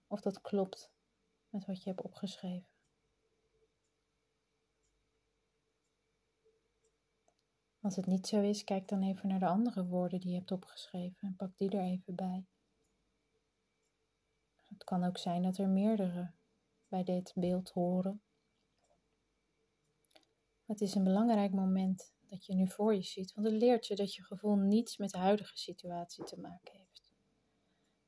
of 0.07 0.21
dat 0.21 0.41
klopt 0.41 0.91
met 1.49 1.65
wat 1.65 1.83
je 1.83 1.89
hebt 1.89 2.01
opgeschreven. 2.01 2.73
Als 7.81 7.95
het 7.95 8.05
niet 8.05 8.27
zo 8.27 8.41
is, 8.41 8.63
kijk 8.63 8.87
dan 8.87 9.03
even 9.03 9.27
naar 9.27 9.39
de 9.39 9.47
andere 9.47 9.85
woorden 9.85 10.19
die 10.19 10.29
je 10.29 10.37
hebt 10.37 10.51
opgeschreven 10.51 11.27
en 11.27 11.35
pak 11.35 11.57
die 11.57 11.69
er 11.69 11.83
even 11.83 12.15
bij. 12.15 12.45
Het 14.75 14.83
kan 14.83 15.03
ook 15.03 15.17
zijn 15.17 15.43
dat 15.43 15.57
er 15.57 15.69
meerdere 15.69 16.31
bij 16.87 17.03
dit 17.03 17.31
beeld 17.35 17.69
horen. 17.69 18.21
Het 20.65 20.81
is 20.81 20.95
een 20.95 21.03
belangrijk 21.03 21.51
moment 21.51 22.13
dat 22.27 22.45
je 22.45 22.53
nu 22.53 22.67
voor 22.67 22.95
je 22.95 23.03
ziet, 23.03 23.33
want 23.33 23.47
het 23.47 23.55
leert 23.55 23.87
je 23.87 23.95
dat 23.95 24.15
je 24.15 24.23
gevoel 24.23 24.55
niets 24.55 24.97
met 24.97 25.09
de 25.09 25.17
huidige 25.17 25.57
situatie 25.57 26.23
te 26.23 26.39
maken 26.39 26.73
heeft. 26.73 27.13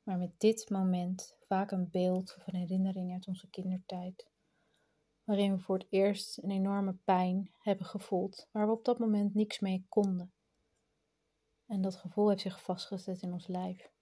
Maar 0.04 0.18
met 0.18 0.40
dit 0.40 0.70
moment 0.70 1.36
vaak 1.40 1.72
een 1.72 1.90
beeld 1.90 2.36
of 2.38 2.48
een 2.48 2.60
herinnering 2.60 3.14
uit 3.14 3.28
onze 3.28 3.50
kindertijd, 3.50 4.28
waarin 5.24 5.56
we 5.56 5.60
voor 5.60 5.78
het 5.78 5.88
eerst 5.90 6.38
een 6.38 6.52
enorme 6.52 6.94
pijn 6.94 7.52
hebben 7.60 7.86
gevoeld, 7.86 8.48
waar 8.52 8.66
we 8.66 8.74
op 8.74 8.86
dat 8.86 9.00
moment 9.00 9.34
niks 9.34 9.60
mee 9.60 9.86
konden. 9.90 10.32
En 11.66 11.82
dat 11.82 11.96
gevoel 11.96 12.30
heeft 12.30 12.42
zich 12.42 12.64
vastgezet 12.64 13.22
in 13.22 13.34
ons 13.34 13.48
lijf. 13.48 13.96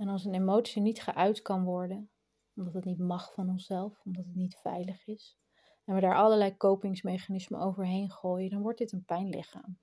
En 0.00 0.08
als 0.08 0.24
een 0.24 0.34
emotie 0.34 0.82
niet 0.82 1.02
geuit 1.02 1.42
kan 1.42 1.64
worden, 1.64 2.10
omdat 2.54 2.74
het 2.74 2.84
niet 2.84 2.98
mag 2.98 3.32
van 3.32 3.48
onszelf, 3.48 4.00
omdat 4.04 4.24
het 4.24 4.34
niet 4.34 4.56
veilig 4.56 5.06
is, 5.06 5.38
en 5.84 5.94
we 5.94 6.00
daar 6.00 6.16
allerlei 6.16 6.56
kopingsmechanismen 6.56 7.60
overheen 7.60 8.10
gooien, 8.10 8.50
dan 8.50 8.62
wordt 8.62 8.78
dit 8.78 8.92
een 8.92 9.04
pijnlichaam. 9.04 9.78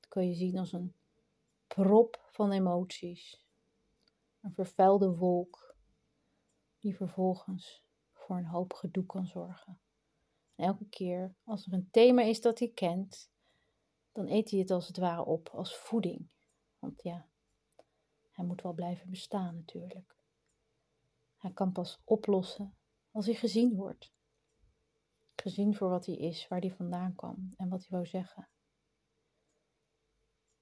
Dat 0.00 0.08
kun 0.08 0.28
je 0.28 0.34
zien 0.34 0.58
als 0.58 0.72
een 0.72 0.94
prop 1.66 2.28
van 2.30 2.52
emoties. 2.52 3.46
Een 4.40 4.52
vervuilde 4.52 5.16
wolk 5.16 5.76
die 6.78 6.96
vervolgens 6.96 7.84
voor 8.12 8.36
een 8.36 8.46
hoop 8.46 8.72
gedoe 8.72 9.06
kan 9.06 9.26
zorgen. 9.26 9.80
En 10.54 10.66
elke 10.66 10.88
keer 10.88 11.34
als 11.44 11.66
er 11.66 11.72
een 11.72 11.88
thema 11.90 12.22
is 12.22 12.40
dat 12.40 12.58
hij 12.58 12.70
kent, 12.70 13.30
dan 14.12 14.26
eet 14.28 14.50
hij 14.50 14.60
het 14.60 14.70
als 14.70 14.86
het 14.86 14.96
ware 14.96 15.24
op 15.24 15.48
als 15.48 15.76
voeding. 15.76 16.30
Want 16.78 17.02
ja, 17.02 17.28
hij 18.40 18.48
moet 18.48 18.62
wel 18.62 18.72
blijven 18.72 19.10
bestaan 19.10 19.54
natuurlijk. 19.54 20.16
Hij 21.36 21.52
kan 21.52 21.72
pas 21.72 22.00
oplossen 22.04 22.76
als 23.10 23.26
hij 23.26 23.34
gezien 23.34 23.74
wordt 23.74 24.12
gezien 25.40 25.74
voor 25.74 25.88
wat 25.88 26.06
hij 26.06 26.16
is, 26.16 26.48
waar 26.48 26.60
hij 26.60 26.72
vandaan 26.72 27.14
kwam 27.14 27.52
en 27.56 27.68
wat 27.68 27.80
hij 27.80 27.88
wou 27.90 28.06
zeggen. 28.06 28.48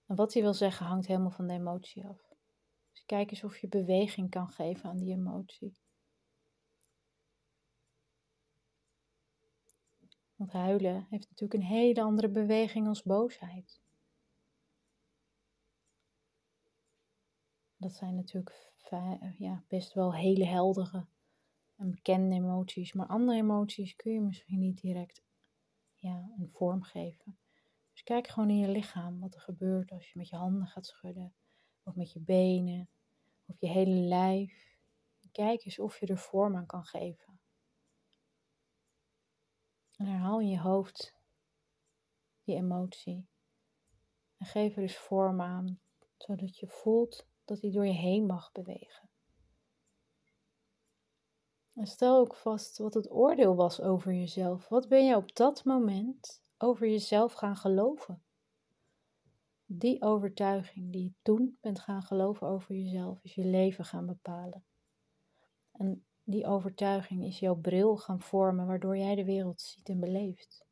En 0.07 0.17
wat 0.17 0.33
hij 0.33 0.43
wil 0.43 0.55
zeggen 0.55 0.87
hangt 0.87 1.07
helemaal 1.07 1.31
van 1.31 1.47
de 1.47 1.53
emotie 1.53 2.07
af. 2.07 2.29
Dus 2.93 3.05
kijk 3.07 3.31
eens 3.31 3.45
of 3.45 3.59
je 3.59 3.69
beweging 3.69 4.31
kan 4.31 4.49
geven 4.49 4.91
aan 4.91 4.99
die 4.99 5.13
emotie. 5.13 5.79
Want 10.35 10.53
huilen 10.53 11.07
heeft 11.11 11.29
natuurlijk 11.29 11.63
een 11.63 11.69
hele 11.69 12.03
andere 12.03 12.29
beweging 12.29 12.89
als 12.89 13.03
boosheid. 13.03 13.81
Dat 17.89 17.97
zijn 17.97 18.15
natuurlijk 18.15 18.73
ja, 19.37 19.65
best 19.69 19.93
wel 19.93 20.15
hele 20.15 20.47
heldere 20.47 21.07
en 21.77 21.91
bekende 21.91 22.35
emoties, 22.35 22.93
maar 22.93 23.07
andere 23.07 23.39
emoties 23.39 23.97
kun 23.97 24.13
je 24.13 24.21
misschien 24.21 24.59
niet 24.59 24.81
direct 24.81 25.23
ja, 25.95 26.31
een 26.39 26.51
vorm 26.51 26.83
geven. 26.83 27.39
Dus 27.93 28.03
kijk 28.03 28.27
gewoon 28.27 28.51
in 28.51 28.59
je 28.59 28.69
lichaam 28.69 29.21
wat 29.21 29.35
er 29.35 29.41
gebeurt 29.41 29.91
als 29.91 30.13
je 30.13 30.19
met 30.19 30.29
je 30.29 30.37
handen 30.37 30.67
gaat 30.67 30.87
schudden, 30.87 31.35
of 31.83 31.95
met 31.95 32.13
je 32.13 32.21
benen, 32.21 32.89
of 33.47 33.61
je 33.61 33.69
hele 33.69 34.01
lijf. 34.01 34.79
Kijk 35.33 35.65
eens 35.65 35.79
of 35.79 36.01
je 36.01 36.07
er 36.07 36.19
vorm 36.19 36.57
aan 36.57 36.67
kan 36.67 36.85
geven. 36.85 37.41
En 39.97 40.07
herhaal 40.07 40.41
in 40.41 40.49
je 40.49 40.61
hoofd 40.61 41.15
die 42.43 42.57
emotie. 42.57 43.27
En 44.37 44.47
geef 44.47 44.77
er 44.77 44.83
dus 44.83 44.97
vorm 44.97 45.41
aan, 45.41 45.81
zodat 46.17 46.59
je 46.59 46.67
voelt 46.67 47.27
dat 47.49 47.61
die 47.61 47.73
door 47.73 47.87
je 47.87 47.93
heen 47.93 48.27
mag 48.27 48.53
bewegen. 48.53 49.09
En 51.75 51.87
stel 51.87 52.19
ook 52.19 52.37
vast 52.37 52.79
wat 52.79 52.95
het 52.95 53.11
oordeel 53.11 53.55
was 53.55 53.81
over 53.81 54.13
jezelf. 54.13 54.69
Wat 54.69 54.89
ben 54.89 55.07
je 55.07 55.17
op 55.17 55.37
dat 55.37 55.65
moment 55.65 56.43
over 56.59 56.89
jezelf 56.89 57.33
gaan 57.33 57.57
geloven? 57.57 58.23
Die 59.65 60.03
overtuiging 60.03 60.93
die 60.93 61.03
je 61.03 61.13
toen 61.23 61.59
bent 61.61 61.81
gaan 61.81 62.03
geloven 62.03 62.47
over 62.47 62.75
jezelf, 62.75 63.23
is 63.23 63.35
je 63.35 63.45
leven 63.45 63.85
gaan 63.85 64.07
bepalen. 64.07 64.65
En 65.73 66.05
die 66.25 66.47
overtuiging 66.47 67.25
is 67.25 67.39
jouw 67.39 67.57
bril 67.57 67.97
gaan 67.97 68.21
vormen, 68.21 68.67
waardoor 68.67 68.97
jij 68.97 69.15
de 69.15 69.25
wereld 69.25 69.61
ziet 69.61 69.89
en 69.89 70.01
beleeft. 70.01 70.68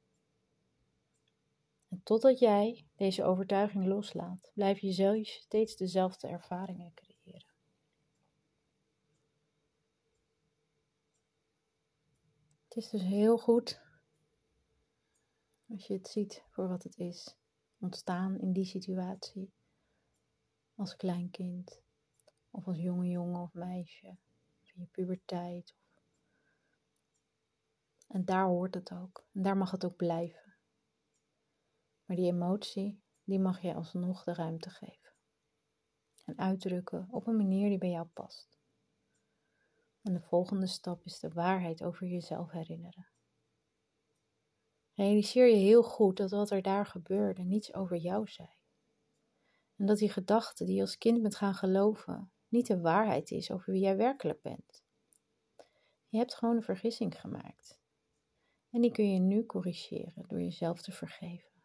En 1.88 2.00
totdat 2.02 2.38
jij 2.38 2.86
deze 2.96 3.24
overtuiging 3.24 3.86
loslaat, 3.86 4.50
blijf 4.54 4.78
je 4.78 4.92
zelf 4.92 5.26
steeds 5.26 5.76
dezelfde 5.76 6.28
ervaringen 6.28 6.94
krijgen. 6.94 7.14
Het 12.76 12.84
is 12.84 12.90
dus 12.90 13.02
heel 13.02 13.38
goed 13.38 13.80
als 15.68 15.86
je 15.86 15.92
het 15.92 16.08
ziet 16.08 16.44
voor 16.50 16.68
wat 16.68 16.82
het 16.82 16.98
is. 16.98 17.36
Ontstaan 17.78 18.38
in 18.38 18.52
die 18.52 18.64
situatie. 18.64 19.52
Als 20.74 20.96
klein 20.96 21.30
kind. 21.30 21.80
Of 22.50 22.66
als 22.66 22.78
jonge 22.78 23.08
jongen 23.08 23.40
of 23.40 23.54
meisje. 23.54 24.16
Of 24.62 24.72
in 24.74 24.80
je 24.80 24.86
puberteit. 24.86 25.74
En 28.08 28.24
daar 28.24 28.46
hoort 28.46 28.74
het 28.74 28.92
ook. 28.92 29.26
En 29.32 29.42
daar 29.42 29.56
mag 29.56 29.70
het 29.70 29.84
ook 29.84 29.96
blijven. 29.96 30.45
Maar 32.06 32.16
die 32.16 32.32
emotie, 32.32 33.02
die 33.24 33.38
mag 33.38 33.62
je 33.62 33.74
alsnog 33.74 34.24
de 34.24 34.34
ruimte 34.34 34.70
geven. 34.70 35.12
En 36.24 36.38
uitdrukken 36.38 37.08
op 37.10 37.26
een 37.26 37.36
manier 37.36 37.68
die 37.68 37.78
bij 37.78 37.90
jou 37.90 38.06
past. 38.06 38.58
En 40.02 40.12
de 40.12 40.20
volgende 40.20 40.66
stap 40.66 41.04
is 41.04 41.18
de 41.18 41.28
waarheid 41.28 41.82
over 41.82 42.06
jezelf 42.06 42.50
herinneren. 42.50 43.06
Realiseer 44.94 45.46
je 45.46 45.56
heel 45.56 45.82
goed 45.82 46.16
dat 46.16 46.30
wat 46.30 46.50
er 46.50 46.62
daar 46.62 46.86
gebeurde 46.86 47.42
niets 47.42 47.74
over 47.74 47.96
jou 47.96 48.28
zei. 48.28 48.48
En 49.76 49.86
dat 49.86 49.98
die 49.98 50.10
gedachte 50.10 50.64
die 50.64 50.74
je 50.74 50.80
als 50.80 50.98
kind 50.98 51.22
bent 51.22 51.36
gaan 51.36 51.54
geloven 51.54 52.30
niet 52.48 52.66
de 52.66 52.80
waarheid 52.80 53.30
is 53.30 53.50
over 53.50 53.72
wie 53.72 53.82
jij 53.82 53.96
werkelijk 53.96 54.42
bent. 54.42 54.84
Je 56.08 56.18
hebt 56.18 56.34
gewoon 56.34 56.56
een 56.56 56.62
vergissing 56.62 57.20
gemaakt. 57.20 57.80
En 58.70 58.80
die 58.80 58.92
kun 58.92 59.12
je 59.12 59.20
nu 59.20 59.46
corrigeren 59.46 60.24
door 60.26 60.40
jezelf 60.40 60.82
te 60.82 60.92
vergeven. 60.92 61.55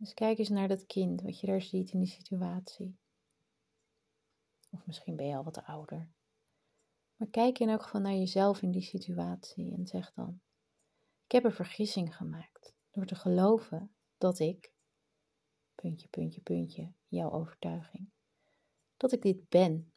Dus 0.00 0.14
kijk 0.14 0.38
eens 0.38 0.48
naar 0.48 0.68
dat 0.68 0.86
kind, 0.86 1.22
wat 1.22 1.40
je 1.40 1.46
daar 1.46 1.62
ziet 1.62 1.92
in 1.92 1.98
die 1.98 2.08
situatie. 2.08 2.98
Of 4.70 4.86
misschien 4.86 5.16
ben 5.16 5.26
je 5.26 5.36
al 5.36 5.44
wat 5.44 5.64
ouder. 5.64 6.10
Maar 7.16 7.28
kijk 7.28 7.58
in 7.58 7.68
elk 7.68 7.82
geval 7.82 8.00
naar 8.00 8.12
jezelf 8.12 8.62
in 8.62 8.70
die 8.70 8.82
situatie 8.82 9.72
en 9.72 9.86
zeg 9.86 10.12
dan: 10.12 10.40
Ik 11.24 11.32
heb 11.32 11.44
een 11.44 11.52
vergissing 11.52 12.16
gemaakt 12.16 12.74
door 12.90 13.06
te 13.06 13.14
geloven 13.14 13.94
dat 14.18 14.38
ik, 14.38 14.72
puntje, 15.74 16.08
puntje, 16.08 16.40
puntje, 16.40 16.92
jouw 17.08 17.30
overtuiging, 17.30 18.10
dat 18.96 19.12
ik 19.12 19.22
dit 19.22 19.48
ben. 19.48 19.92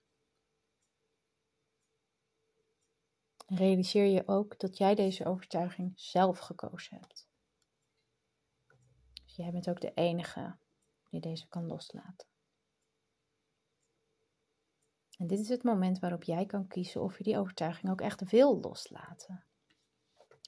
realiseer 3.45 4.05
je 4.05 4.27
ook 4.27 4.59
dat 4.59 4.77
jij 4.77 4.95
deze 4.95 5.25
overtuiging 5.25 5.91
zelf 5.95 6.39
gekozen 6.39 6.97
hebt. 6.97 7.31
Jij 9.35 9.51
bent 9.51 9.69
ook 9.69 9.81
de 9.81 9.93
enige 9.93 10.57
die 11.09 11.19
deze 11.19 11.47
kan 11.47 11.67
loslaten. 11.67 12.27
En 15.17 15.27
dit 15.27 15.39
is 15.39 15.49
het 15.49 15.63
moment 15.63 15.99
waarop 15.99 16.23
jij 16.23 16.45
kan 16.45 16.67
kiezen 16.67 17.01
of 17.01 17.17
je 17.17 17.23
die 17.23 17.37
overtuiging 17.37 17.91
ook 17.91 18.01
echt 18.01 18.29
wil 18.29 18.59
loslaten. 18.59 19.43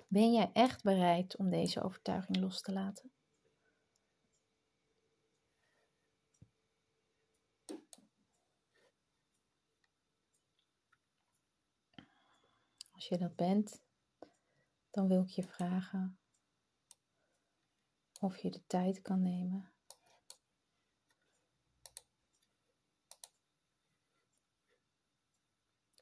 Ben 0.08 0.34
jij 0.34 0.50
echt 0.54 0.84
bereid 0.84 1.38
om 1.38 1.50
deze 1.50 1.82
overtuiging 1.82 2.38
los 2.38 2.62
te 2.62 2.74
laten? 2.74 3.12
Als 12.92 13.08
je 13.08 13.18
dat 13.18 13.36
bent, 13.36 13.84
dan 14.90 15.08
wil 15.08 15.22
ik 15.22 15.30
je 15.30 15.44
vragen 15.44 16.20
of 18.26 18.38
je 18.38 18.52
de 18.52 18.66
tijd 18.68 19.02
kan 19.02 19.22
nemen. 19.22 19.72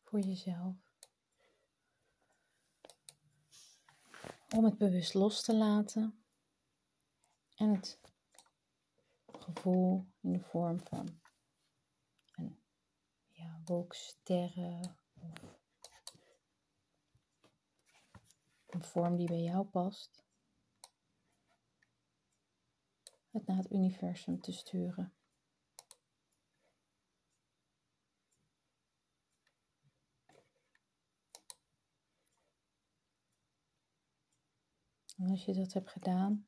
Voor 0.04 0.20
jezelf. 0.20 0.76
Om 4.56 4.64
het 4.64 4.78
bewust 4.78 5.14
los 5.14 5.44
te 5.44 5.56
laten. 5.56 6.24
En 7.56 7.70
het 7.70 8.00
gevoel 9.26 10.06
in 10.22 10.32
de 10.32 10.40
vorm 10.40 10.80
van 10.80 11.22
een 12.36 12.64
ja, 13.30 13.62
wolk 13.66 13.94
sterren 13.94 14.98
of 15.14 15.58
een 18.68 18.84
vorm 18.84 19.16
die 19.16 19.28
bij 19.28 19.42
jou 19.42 19.66
past, 19.66 20.23
het 23.34 23.46
naar 23.46 23.58
het 23.58 23.72
universum 23.72 24.42
te 24.42 24.52
sturen. 24.52 25.14
En 35.18 35.30
als 35.30 35.46
je 35.46 35.54
dat 35.54 35.74
hebt 35.74 35.90
gedaan, 35.90 36.48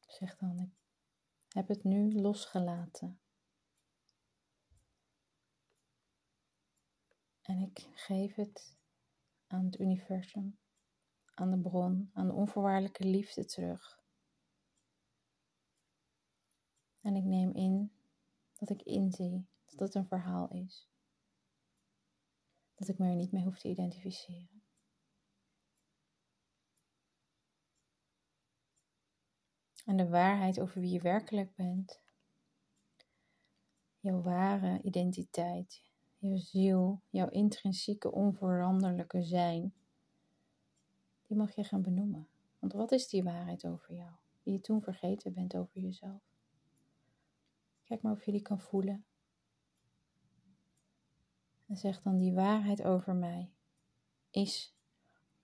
zeg 0.00 0.36
dan, 0.36 0.58
ik 0.60 1.52
heb 1.54 1.68
het 1.68 1.84
nu 1.84 2.12
losgelaten. 2.12 3.20
En 7.42 7.60
ik 7.60 7.88
geef 7.94 8.34
het 8.34 8.76
aan 9.46 9.64
het 9.64 9.80
universum, 9.80 10.58
aan 11.38 11.50
de 11.50 11.58
bron, 11.58 12.10
aan 12.12 12.26
de 12.26 12.32
onvoorwaardelijke 12.32 13.04
liefde 13.04 13.44
terug. 13.44 14.00
En 17.00 17.16
ik 17.16 17.24
neem 17.24 17.52
in 17.52 17.92
dat 18.58 18.70
ik 18.70 18.82
inzie 18.82 19.46
dat 19.66 19.78
het 19.78 19.94
een 19.94 20.06
verhaal 20.06 20.48
is. 20.48 20.88
Dat 22.74 22.88
ik 22.88 22.98
me 22.98 23.08
er 23.08 23.14
niet 23.14 23.32
mee 23.32 23.44
hoef 23.44 23.58
te 23.58 23.68
identificeren. 23.68 24.62
En 29.84 29.96
de 29.96 30.08
waarheid 30.08 30.60
over 30.60 30.80
wie 30.80 30.92
je 30.92 31.00
werkelijk 31.00 31.54
bent, 31.54 32.00
jouw 34.00 34.22
ware 34.22 34.82
identiteit, 34.82 35.82
jouw 36.18 36.36
ziel, 36.36 37.02
jouw 37.08 37.28
intrinsieke 37.28 38.12
onveranderlijke 38.12 39.22
zijn, 39.22 39.74
die 41.28 41.36
mag 41.36 41.54
je 41.54 41.64
gaan 41.64 41.82
benoemen. 41.82 42.28
Want 42.58 42.72
wat 42.72 42.92
is 42.92 43.08
die 43.08 43.22
waarheid 43.22 43.66
over 43.66 43.94
jou, 43.94 44.10
die 44.42 44.52
je 44.52 44.60
toen 44.60 44.82
vergeten 44.82 45.32
bent 45.32 45.56
over 45.56 45.80
jezelf? 45.80 46.22
Kijk 47.84 48.02
maar 48.02 48.12
of 48.12 48.24
je 48.24 48.32
die 48.32 48.42
kan 48.42 48.60
voelen. 48.60 49.04
En 51.66 51.76
zeg 51.76 52.02
dan 52.02 52.16
die 52.16 52.34
waarheid 52.34 52.82
over 52.82 53.14
mij 53.14 53.52
is 54.30 54.74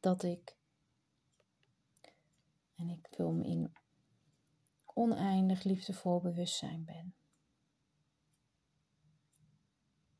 dat 0.00 0.22
ik. 0.22 0.56
En 2.74 2.88
ik 2.88 3.08
vul 3.10 3.32
me 3.32 3.44
in 3.44 3.72
oneindig 4.84 5.62
liefdevol 5.62 6.20
bewustzijn 6.20 6.84
ben. 6.84 7.14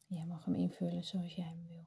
Jij 0.07 0.27
mag 0.27 0.45
hem 0.45 0.55
invullen 0.55 1.05
zoals 1.05 1.35
jij 1.35 1.45
hem 1.45 1.67
wil. 1.67 1.87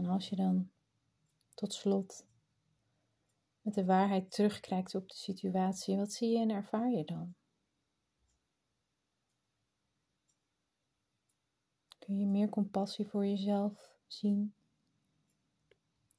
En 0.00 0.06
als 0.06 0.28
je 0.28 0.36
dan 0.36 0.70
tot 1.54 1.72
slot 1.72 2.26
met 3.60 3.74
de 3.74 3.84
waarheid 3.84 4.30
terugkijkt 4.30 4.94
op 4.94 5.08
de 5.08 5.16
situatie, 5.16 5.96
wat 5.96 6.12
zie 6.12 6.28
je 6.28 6.38
en 6.38 6.50
ervaar 6.50 6.90
je 6.90 7.04
dan? 7.04 7.34
Kun 11.98 12.18
je 12.18 12.26
meer 12.26 12.48
compassie 12.48 13.08
voor 13.08 13.26
jezelf 13.26 13.96
zien? 14.06 14.54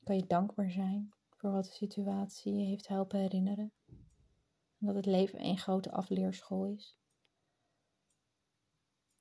Kan 0.03 0.15
je 0.15 0.27
dankbaar 0.27 0.71
zijn 0.71 1.13
voor 1.29 1.51
wat 1.51 1.65
de 1.65 1.71
situatie 1.71 2.53
je 2.53 2.65
heeft 2.65 2.87
helpen 2.87 3.19
herinneren? 3.19 3.71
En 4.77 4.87
dat 4.87 4.95
het 4.95 5.05
leven 5.05 5.45
een 5.45 5.57
grote 5.57 5.91
afleerschool 5.91 6.65
is? 6.65 6.95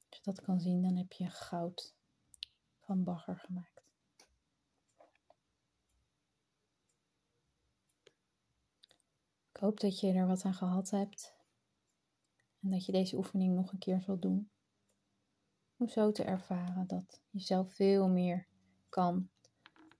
Als 0.08 0.18
je 0.18 0.22
dat 0.22 0.40
kan 0.40 0.60
zien, 0.60 0.82
dan 0.82 0.96
heb 0.96 1.12
je 1.12 1.30
goud 1.30 1.94
van 2.80 3.04
bagger 3.04 3.36
gemaakt. 3.36 3.79
Ik 9.60 9.66
hoop 9.66 9.80
dat 9.80 10.00
je 10.00 10.12
er 10.12 10.26
wat 10.26 10.44
aan 10.44 10.54
gehad 10.54 10.90
hebt 10.90 11.34
en 12.60 12.70
dat 12.70 12.86
je 12.86 12.92
deze 12.92 13.16
oefening 13.16 13.54
nog 13.54 13.72
een 13.72 13.78
keer 13.78 14.00
zal 14.00 14.18
doen. 14.18 14.50
Om 15.76 15.88
zo 15.88 16.12
te 16.12 16.24
ervaren 16.24 16.86
dat 16.86 17.20
je 17.30 17.40
zelf 17.40 17.74
veel 17.74 18.08
meer 18.08 18.46
kan 18.88 19.30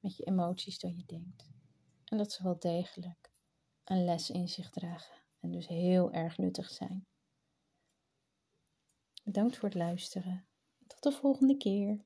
met 0.00 0.16
je 0.16 0.24
emoties 0.24 0.78
dan 0.78 0.96
je 0.96 1.04
denkt. 1.06 1.50
En 2.04 2.18
dat 2.18 2.32
ze 2.32 2.42
wel 2.42 2.58
degelijk 2.58 3.30
een 3.84 4.04
les 4.04 4.30
in 4.30 4.48
zich 4.48 4.70
dragen 4.70 5.22
en 5.40 5.50
dus 5.50 5.66
heel 5.66 6.12
erg 6.12 6.38
nuttig 6.38 6.70
zijn. 6.70 7.06
Bedankt 9.24 9.56
voor 9.56 9.68
het 9.68 9.78
luisteren. 9.78 10.46
Tot 10.86 11.02
de 11.02 11.12
volgende 11.12 11.56
keer. 11.56 12.04